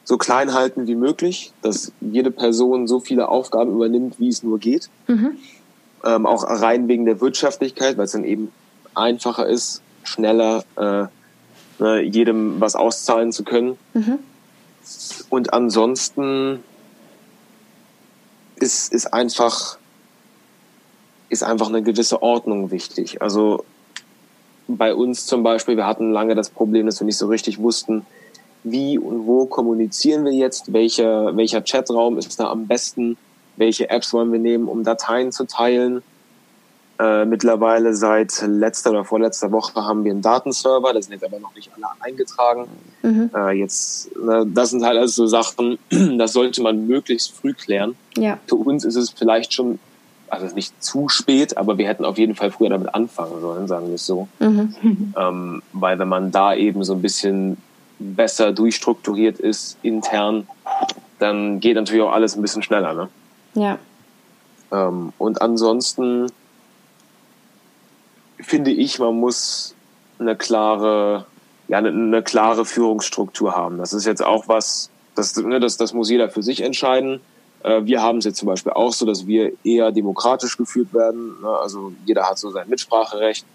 so 0.03 0.17
klein 0.17 0.53
halten 0.53 0.87
wie 0.87 0.95
möglich, 0.95 1.53
dass 1.61 1.93
jede 2.01 2.31
Person 2.31 2.87
so 2.87 2.99
viele 2.99 3.29
Aufgaben 3.29 3.71
übernimmt, 3.71 4.19
wie 4.19 4.27
es 4.27 4.43
nur 4.43 4.59
geht. 4.59 4.89
Mhm. 5.07 5.37
Ähm, 6.03 6.25
auch 6.25 6.43
rein 6.43 6.87
wegen 6.87 7.05
der 7.05 7.21
Wirtschaftlichkeit, 7.21 7.97
weil 7.97 8.05
es 8.05 8.11
dann 8.11 8.25
eben 8.25 8.51
einfacher 8.95 9.47
ist, 9.47 9.81
schneller 10.03 10.65
äh, 10.75 11.05
ne, 11.81 12.01
jedem 12.01 12.61
was 12.61 12.75
auszahlen 12.75 13.31
zu 13.31 13.43
können. 13.43 13.77
Mhm. 13.93 14.19
Und 15.29 15.53
ansonsten 15.53 16.63
ist, 18.55 18.93
ist 18.93 19.13
einfach 19.13 19.77
ist 21.31 21.43
einfach 21.43 21.69
eine 21.69 21.81
gewisse 21.81 22.21
Ordnung 22.21 22.71
wichtig. 22.71 23.21
Also 23.21 23.63
bei 24.67 24.93
uns 24.93 25.25
zum 25.25 25.43
Beispiel, 25.43 25.77
wir 25.77 25.87
hatten 25.87 26.11
lange 26.11 26.35
das 26.35 26.49
Problem, 26.49 26.85
dass 26.85 26.99
wir 26.99 27.05
nicht 27.05 27.17
so 27.17 27.27
richtig 27.27 27.59
wussten, 27.59 28.05
wie 28.63 28.97
und 28.97 29.25
wo 29.25 29.45
kommunizieren 29.45 30.25
wir 30.25 30.33
jetzt, 30.33 30.73
welcher, 30.73 31.35
welcher 31.35 31.61
Chatraum 31.61 32.17
ist 32.17 32.39
da 32.39 32.49
am 32.49 32.67
besten, 32.67 33.17
welche 33.55 33.89
Apps 33.89 34.13
wollen 34.13 34.31
wir 34.31 34.39
nehmen, 34.39 34.67
um 34.67 34.83
Dateien 34.83 35.31
zu 35.31 35.45
teilen. 35.45 36.03
Äh, 37.01 37.25
mittlerweile 37.25 37.95
seit 37.95 38.43
letzter 38.45 38.91
oder 38.91 39.03
vorletzter 39.03 39.51
Woche 39.51 39.83
haben 39.83 40.03
wir 40.03 40.11
einen 40.11 40.21
Datenserver, 40.21 40.93
da 40.93 41.01
sind 41.01 41.13
jetzt 41.13 41.23
aber 41.23 41.39
noch 41.39 41.55
nicht 41.55 41.71
alle 41.75 41.87
eingetragen. 41.99 42.67
Mhm. 43.01 43.31
Äh, 43.35 43.53
jetzt, 43.53 44.15
ne, 44.15 44.45
das 44.47 44.69
sind 44.69 44.85
halt 44.85 44.99
also 44.99 45.25
so 45.25 45.27
Sachen, 45.27 45.79
das 46.19 46.33
sollte 46.33 46.61
man 46.61 46.85
möglichst 46.85 47.31
früh 47.31 47.53
klären. 47.53 47.95
Ja. 48.17 48.37
Für 48.45 48.57
uns 48.57 48.85
ist 48.85 48.97
es 48.97 49.09
vielleicht 49.09 49.51
schon, 49.51 49.79
also 50.29 50.53
nicht 50.53 50.83
zu 50.83 51.09
spät, 51.09 51.57
aber 51.57 51.79
wir 51.79 51.87
hätten 51.87 52.05
auf 52.05 52.19
jeden 52.19 52.35
Fall 52.35 52.51
früher 52.51 52.69
damit 52.69 52.93
anfangen 52.93 53.41
sollen, 53.41 53.67
sagen 53.67 53.87
wir 53.87 53.95
es 53.95 54.05
so. 54.05 54.27
Mhm. 54.39 55.13
Ähm, 55.17 55.63
weil 55.73 55.97
wenn 55.97 56.07
man 56.07 56.31
da 56.31 56.53
eben 56.53 56.83
so 56.83 56.93
ein 56.93 57.01
bisschen 57.01 57.57
besser 57.97 58.51
durchstrukturiert 58.51 59.39
ist 59.39 59.75
intern, 59.81 60.47
dann 61.17 61.59
geht 61.61 61.77
natürlich 61.77 62.03
auch 62.03 62.13
alles 62.13 62.35
ein 62.35 62.43
bisschen 62.43 62.61
schneller. 62.61 62.93
Ne? 62.93 63.09
Ja. 63.55 63.79
Ähm, 64.71 65.13
und 65.17 65.41
ansonsten 65.41 66.27
finde 68.41 68.71
ich, 68.71 68.99
man 68.99 69.19
muss 69.19 69.75
eine 70.19 70.35
klare, 70.35 71.25
ja, 71.67 71.77
eine, 71.77 71.89
eine 71.89 72.23
klare 72.23 72.65
Führungsstruktur 72.65 73.55
haben. 73.55 73.77
Das 73.77 73.93
ist 73.93 74.05
jetzt 74.05 74.23
auch 74.23 74.47
was, 74.47 74.89
das, 75.15 75.35
ne, 75.37 75.59
das, 75.59 75.77
das 75.77 75.93
muss 75.93 76.09
jeder 76.09 76.29
für 76.29 76.43
sich 76.43 76.61
entscheiden. 76.61 77.21
Äh, 77.63 77.85
wir 77.85 78.01
haben 78.01 78.19
es 78.19 78.25
jetzt 78.25 78.37
zum 78.37 78.47
Beispiel 78.47 78.73
auch 78.73 78.93
so, 78.93 79.05
dass 79.05 79.27
wir 79.27 79.51
eher 79.63 79.91
demokratisch 79.91 80.57
geführt 80.57 80.93
werden. 80.93 81.41
Ne? 81.41 81.49
Also 81.49 81.93
jeder 82.05 82.29
hat 82.29 82.37
so 82.37 82.51
sein 82.51 82.69
Mitspracherecht. 82.69 83.45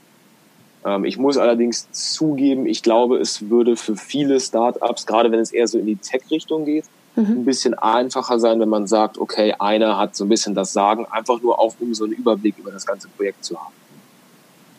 Ähm, 0.84 1.04
ich 1.04 1.18
muss 1.18 1.36
allerdings 1.36 1.90
zugeben, 1.92 2.66
ich 2.66 2.82
glaube, 2.82 3.18
es 3.18 3.48
würde 3.48 3.76
für 3.76 3.96
viele 3.96 4.40
Startups, 4.40 5.06
gerade 5.06 5.30
wenn 5.32 5.40
es 5.40 5.52
eher 5.52 5.66
so 5.66 5.78
in 5.78 5.86
die 5.86 5.96
Tech-Richtung 5.96 6.64
geht, 6.64 6.84
mhm. 7.16 7.24
ein 7.24 7.44
bisschen 7.44 7.74
einfacher 7.74 8.38
sein, 8.38 8.60
wenn 8.60 8.68
man 8.68 8.86
sagt, 8.86 9.18
okay, 9.18 9.54
einer 9.58 9.98
hat 9.98 10.16
so 10.16 10.24
ein 10.24 10.28
bisschen 10.28 10.54
das 10.54 10.72
Sagen, 10.72 11.06
einfach 11.06 11.40
nur 11.42 11.58
auch, 11.58 11.74
um 11.80 11.94
so 11.94 12.04
einen 12.04 12.12
Überblick 12.12 12.56
über 12.58 12.70
das 12.70 12.86
ganze 12.86 13.08
Projekt 13.08 13.44
zu 13.44 13.58
haben. 13.58 13.74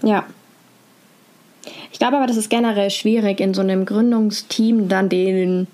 Ja. 0.03 0.25
Ich 1.91 1.99
glaube 1.99 2.17
aber, 2.17 2.27
das 2.27 2.37
ist 2.37 2.49
generell 2.49 2.89
schwierig, 2.89 3.39
in 3.39 3.53
so 3.53 3.61
einem 3.61 3.85
Gründungsteam 3.85 4.87
dann 4.87 5.09
den 5.09 5.67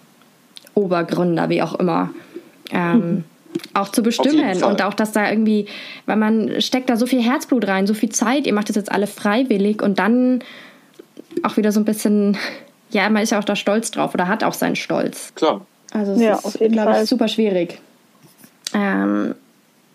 Obergründer, 0.74 1.50
wie 1.50 1.62
auch 1.62 1.76
immer, 1.76 2.10
ähm, 2.72 3.26
auch 3.74 3.90
zu 3.90 4.02
bestimmen 4.02 4.64
und 4.64 4.82
auch, 4.82 4.94
dass 4.94 5.12
da 5.12 5.30
irgendwie, 5.30 5.68
weil 6.06 6.16
man 6.16 6.62
steckt 6.62 6.90
da 6.90 6.98
so 6.98 7.06
viel 7.06 7.22
Herzblut 7.22 7.68
rein, 7.68 7.86
so 7.88 7.94
viel 7.94 8.10
Zeit, 8.10 8.48
ihr 8.48 8.54
macht 8.54 8.70
das 8.70 8.76
jetzt 8.76 8.92
alle 8.92 9.08
freiwillig 9.08 9.82
und 9.82 10.00
dann 10.00 10.44
auch 11.44 11.58
wieder 11.58 11.72
so 11.72 11.80
ein 11.80 11.86
bisschen, 11.86 12.38
ja, 12.90 13.10
man 13.10 13.24
ist 13.24 13.32
ja 13.32 13.40
auch 13.40 13.44
da 13.44 13.56
stolz 13.56 13.92
drauf 13.92 14.14
oder 14.14 14.28
hat 14.28 14.44
auch 14.44 14.54
seinen 14.54 14.76
Stolz. 14.76 15.34
Klar. 15.36 15.66
Also 15.92 16.14
es 16.14 16.22
ja, 16.22 16.36
ist, 16.36 16.58
glaube 16.72 17.02
ich, 17.02 17.10
super 17.10 17.28
schwierig. 17.28 17.80
Ähm, 18.74 19.36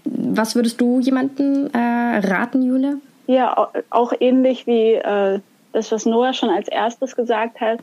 was 0.04 0.54
würdest 0.54 0.80
du 0.80 1.00
jemanden 1.00 1.72
äh, 1.74 2.18
raten, 2.18 2.62
Jule? 2.62 2.98
Ja, 3.28 3.68
auch 3.90 4.12
ähnlich 4.18 4.66
wie 4.66 4.94
äh, 4.94 5.40
das, 5.72 5.92
was 5.92 6.06
Noah 6.06 6.32
schon 6.32 6.48
als 6.48 6.66
erstes 6.66 7.14
gesagt 7.14 7.60
hat. 7.60 7.78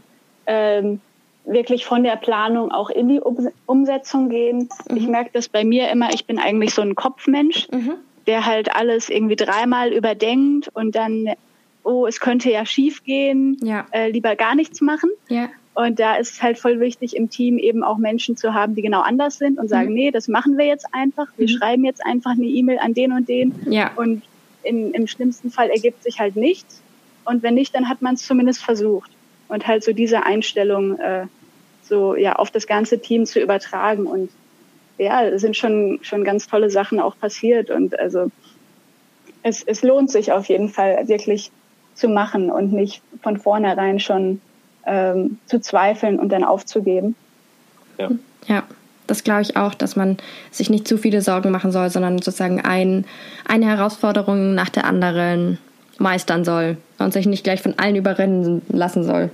Ähm, 0.48 1.00
wirklich 1.46 1.86
von 1.86 2.04
der 2.04 2.16
Planung 2.16 2.72
auch 2.72 2.90
in 2.90 3.08
die 3.08 3.22
Umsetzung 3.68 4.30
gehen. 4.30 4.70
Mhm. 4.90 4.98
Ich 4.98 5.08
merke 5.08 5.30
das 5.34 5.48
bei 5.48 5.64
mir 5.64 5.90
immer, 5.90 6.10
ich 6.14 6.26
bin 6.26 6.40
eigentlich 6.40 6.74
so 6.74 6.82
ein 6.82 6.96
Kopfmensch, 6.96 7.68
mhm. 7.72 7.94
der 8.26 8.48
halt 8.48 8.76
alles 8.76 9.10
irgendwie 9.10 9.36
dreimal 9.36 9.94
überdenkt 9.94 10.70
und 10.74 10.96
dann, 10.96 11.30
oh, 11.84 12.08
es 12.08 12.20
könnte 12.20 12.50
ja 12.50 12.66
schief 12.66 13.04
gehen, 13.04 13.58
ja. 13.62 13.86
Äh, 13.92 14.10
lieber 14.10 14.36
gar 14.36 14.56
nichts 14.56 14.82
machen. 14.82 15.12
Ja. 15.30 15.50
Und 15.76 16.00
da 16.00 16.16
ist 16.16 16.32
es 16.32 16.42
halt 16.42 16.58
voll 16.58 16.80
wichtig, 16.80 17.16
im 17.16 17.30
Team 17.30 17.60
eben 17.60 17.84
auch 17.84 17.98
Menschen 17.98 18.38
zu 18.38 18.56
haben, 18.56 18.74
die 18.74 18.82
genau 18.82 19.02
anders 19.02 19.38
sind 19.38 19.60
und 19.60 19.68
sagen, 19.68 19.90
mhm. 19.90 19.94
nee, 19.94 20.12
das 20.12 20.28
machen 20.28 20.58
wir 20.58 20.66
jetzt 20.66 20.88
einfach. 20.92 21.28
Wir 21.38 21.48
mhm. 21.48 21.58
schreiben 21.58 21.86
jetzt 21.86 22.04
einfach 22.04 22.32
eine 22.32 22.46
E-Mail 22.46 22.80
an 22.80 22.96
den 22.96 23.12
und 23.12 23.30
den. 23.30 23.54
Ja. 23.70 23.92
Und 23.96 24.24
in, 24.66 24.92
im 24.94 25.08
schlimmsten 25.08 25.52
Fall 25.52 25.70
ergibt 25.70 26.04
sich 26.04 26.20
halt 26.20 26.36
nichts. 26.36 26.82
Und 27.24 27.44
wenn 27.44 27.56
nicht, 27.56 27.74
dann 27.76 27.90
hat 27.90 28.02
man 28.02 28.16
es 28.16 28.26
zumindest 28.26 28.64
versucht 28.64 29.12
und 29.48 29.68
halt 29.68 29.84
so 29.84 29.94
diese 29.94 30.24
Einstellung 30.24 31.00
äh, 31.00 31.28
so 31.84 32.16
ja 32.16 32.34
auf 32.34 32.52
das 32.52 32.68
ganze 32.68 33.00
Team 33.00 33.26
zu 33.26 33.40
übertragen 33.40 34.06
und 34.08 34.30
ja, 34.98 35.38
sind 35.38 35.58
schon 35.58 36.00
schon 36.02 36.24
ganz 36.24 36.48
tolle 36.48 36.70
Sachen 36.70 37.00
auch 37.00 37.18
passiert 37.20 37.70
und 37.70 37.98
also 38.00 38.32
es, 39.44 39.62
es 39.64 39.84
lohnt 39.84 40.10
sich 40.10 40.32
auf 40.32 40.46
jeden 40.46 40.70
Fall 40.70 41.08
wirklich 41.08 41.52
zu 41.94 42.08
machen 42.08 42.50
und 42.50 42.74
nicht 42.74 43.02
von 43.22 43.38
vornherein 43.38 44.00
schon 44.00 44.42
ähm, 44.86 45.40
zu 45.46 45.60
zweifeln 45.60 46.20
und 46.20 46.30
dann 46.30 46.44
aufzugeben. 46.44 47.16
Ja. 47.98 48.10
ja 48.48 48.64
das 49.08 49.24
glaube 49.24 49.42
ich 49.42 49.58
auch, 49.58 49.74
dass 49.74 49.96
man 49.96 50.18
sich 50.52 50.70
nicht 50.70 50.88
zu 50.88 50.98
viele 50.98 51.22
Sorgen 51.22 51.52
machen 51.52 51.72
soll, 51.72 51.90
sondern 51.90 52.20
sozusagen 52.20 52.62
ein, 52.62 53.06
eine 53.48 53.66
Herausforderung 53.66 54.56
nach 54.56 54.70
der 54.70 54.86
anderen 54.86 55.58
meistern 55.98 56.44
soll 56.44 56.78
und 57.00 57.14
sich 57.14 57.26
nicht 57.26 57.44
gleich 57.44 57.62
von 57.62 57.76
allen 57.78 57.96
überrennen 57.96 58.62
lassen 58.70 59.04
soll. 59.04 59.30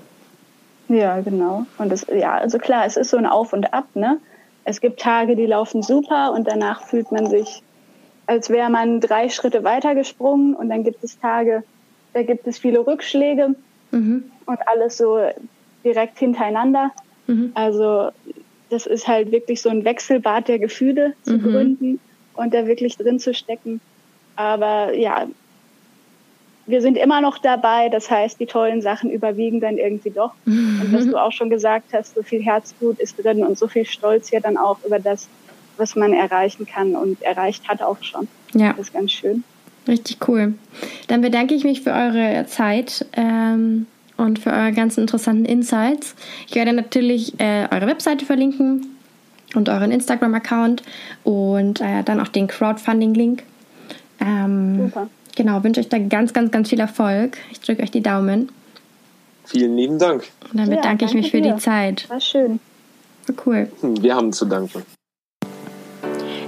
Ja, 0.89 1.21
genau. 1.21 1.65
Und 1.77 1.91
das, 1.91 2.05
ja, 2.13 2.36
also 2.36 2.57
klar, 2.57 2.86
es 2.86 2.97
ist 2.97 3.10
so 3.10 3.17
ein 3.17 3.25
Auf 3.25 3.53
und 3.53 3.73
Ab, 3.73 3.86
ne? 3.93 4.17
Es 4.63 4.81
gibt 4.81 4.99
Tage, 4.99 5.36
die 5.36 5.45
laufen 5.45 5.81
super 5.81 6.34
und 6.34 6.47
danach 6.47 6.84
fühlt 6.84 7.12
man 7.12 7.27
sich, 7.27 7.63
als 8.27 8.49
wäre 8.49 8.69
man 8.69 8.99
drei 8.99 9.29
Schritte 9.29 9.63
weitergesprungen 9.63 10.53
und 10.53 10.69
dann 10.69 10.84
gibt 10.84 11.03
es 11.03 11.19
Tage, 11.19 11.63
da 12.13 12.21
gibt 12.21 12.45
es 12.45 12.60
viele 12.60 12.86
Rückschläge 12.86 13.55
mhm. 13.91 14.25
und 14.45 14.60
alles 14.67 14.97
so 14.97 15.19
direkt 15.84 16.19
hintereinander. 16.19 16.91
Mhm. 17.25 17.51
Also 17.55 18.12
das 18.71 18.86
ist 18.86 19.07
halt 19.07 19.31
wirklich 19.31 19.62
so 19.62 19.69
ein 19.69 19.84
Wechselbad 19.84 20.47
der 20.47 20.60
Gefühle 20.60 21.13
zu 21.23 21.34
mhm. 21.34 21.43
gründen 21.43 21.99
und 22.34 22.53
da 22.53 22.65
wirklich 22.65 22.97
drin 22.97 23.19
zu 23.19 23.34
stecken. 23.34 23.81
Aber 24.36 24.93
ja, 24.95 25.27
wir 26.65 26.81
sind 26.81 26.97
immer 26.97 27.21
noch 27.21 27.38
dabei. 27.38 27.89
Das 27.89 28.10
heißt, 28.10 28.39
die 28.39 28.45
tollen 28.45 28.81
Sachen 28.81 29.12
überwiegen 29.12 29.60
dann 29.60 29.77
irgendwie 29.77 30.12
doch. 30.12 30.34
Mhm. 30.45 30.81
Und 30.81 30.93
was 30.93 31.05
du 31.05 31.17
auch 31.17 31.34
schon 31.34 31.49
gesagt 31.49 31.93
hast, 31.93 32.15
so 32.15 32.23
viel 32.23 32.41
Herzblut 32.41 32.99
ist 32.99 33.21
drin 33.21 33.43
und 33.43 33.57
so 33.57 33.67
viel 33.67 33.86
Stolz 33.86 34.31
ja 34.31 34.39
dann 34.39 34.57
auch 34.57 34.77
über 34.86 34.99
das, 34.99 35.27
was 35.77 35.95
man 35.95 36.13
erreichen 36.13 36.65
kann 36.65 36.95
und 36.95 37.21
erreicht 37.21 37.67
hat 37.67 37.81
auch 37.81 38.01
schon. 38.01 38.27
Ja. 38.53 38.69
Das 38.69 38.88
ist 38.88 38.93
ganz 38.93 39.12
schön. 39.12 39.43
Richtig 39.88 40.27
cool. 40.27 40.53
Dann 41.07 41.21
bedanke 41.21 41.55
ich 41.55 41.63
mich 41.63 41.81
für 41.81 41.91
eure 41.91 42.45
Zeit 42.47 43.05
ähm, 43.13 43.88
und 44.21 44.39
für 44.39 44.51
eure 44.51 44.71
ganzen 44.71 45.01
interessanten 45.01 45.45
Insights. 45.45 46.15
Ich 46.47 46.55
werde 46.55 46.73
natürlich 46.73 47.39
äh, 47.39 47.67
eure 47.71 47.88
Webseite 47.88 48.25
verlinken 48.25 48.88
und 49.55 49.69
euren 49.69 49.91
Instagram-Account 49.91 50.84
und 51.23 51.81
äh, 51.81 52.03
dann 52.03 52.19
auch 52.19 52.27
den 52.27 52.47
Crowdfunding-Link. 52.47 53.43
Ähm, 54.19 54.86
Super. 54.86 55.10
Genau, 55.36 55.63
wünsche 55.63 55.81
euch 55.81 55.89
da 55.89 55.97
ganz, 55.97 56.34
ganz, 56.34 56.51
ganz 56.51 56.69
viel 56.69 56.79
Erfolg. 56.79 57.38
Ich 57.51 57.62
drücke 57.62 57.84
euch 57.84 57.91
die 57.91 58.01
Daumen. 58.01 58.51
Vielen 59.45 59.75
lieben 59.75 59.97
Dank. 59.97 60.25
Und 60.51 60.60
dann 60.60 60.69
bedanke 60.69 61.05
ja, 61.05 61.10
ich 61.10 61.15
mich 61.15 61.31
für 61.31 61.41
dir. 61.41 61.55
die 61.55 61.60
Zeit. 61.60 62.10
War 62.10 62.21
schön. 62.21 62.60
War 63.27 63.36
cool. 63.45 63.71
Wir 63.81 64.15
haben 64.15 64.31
zu 64.31 64.45
danken. 64.45 64.84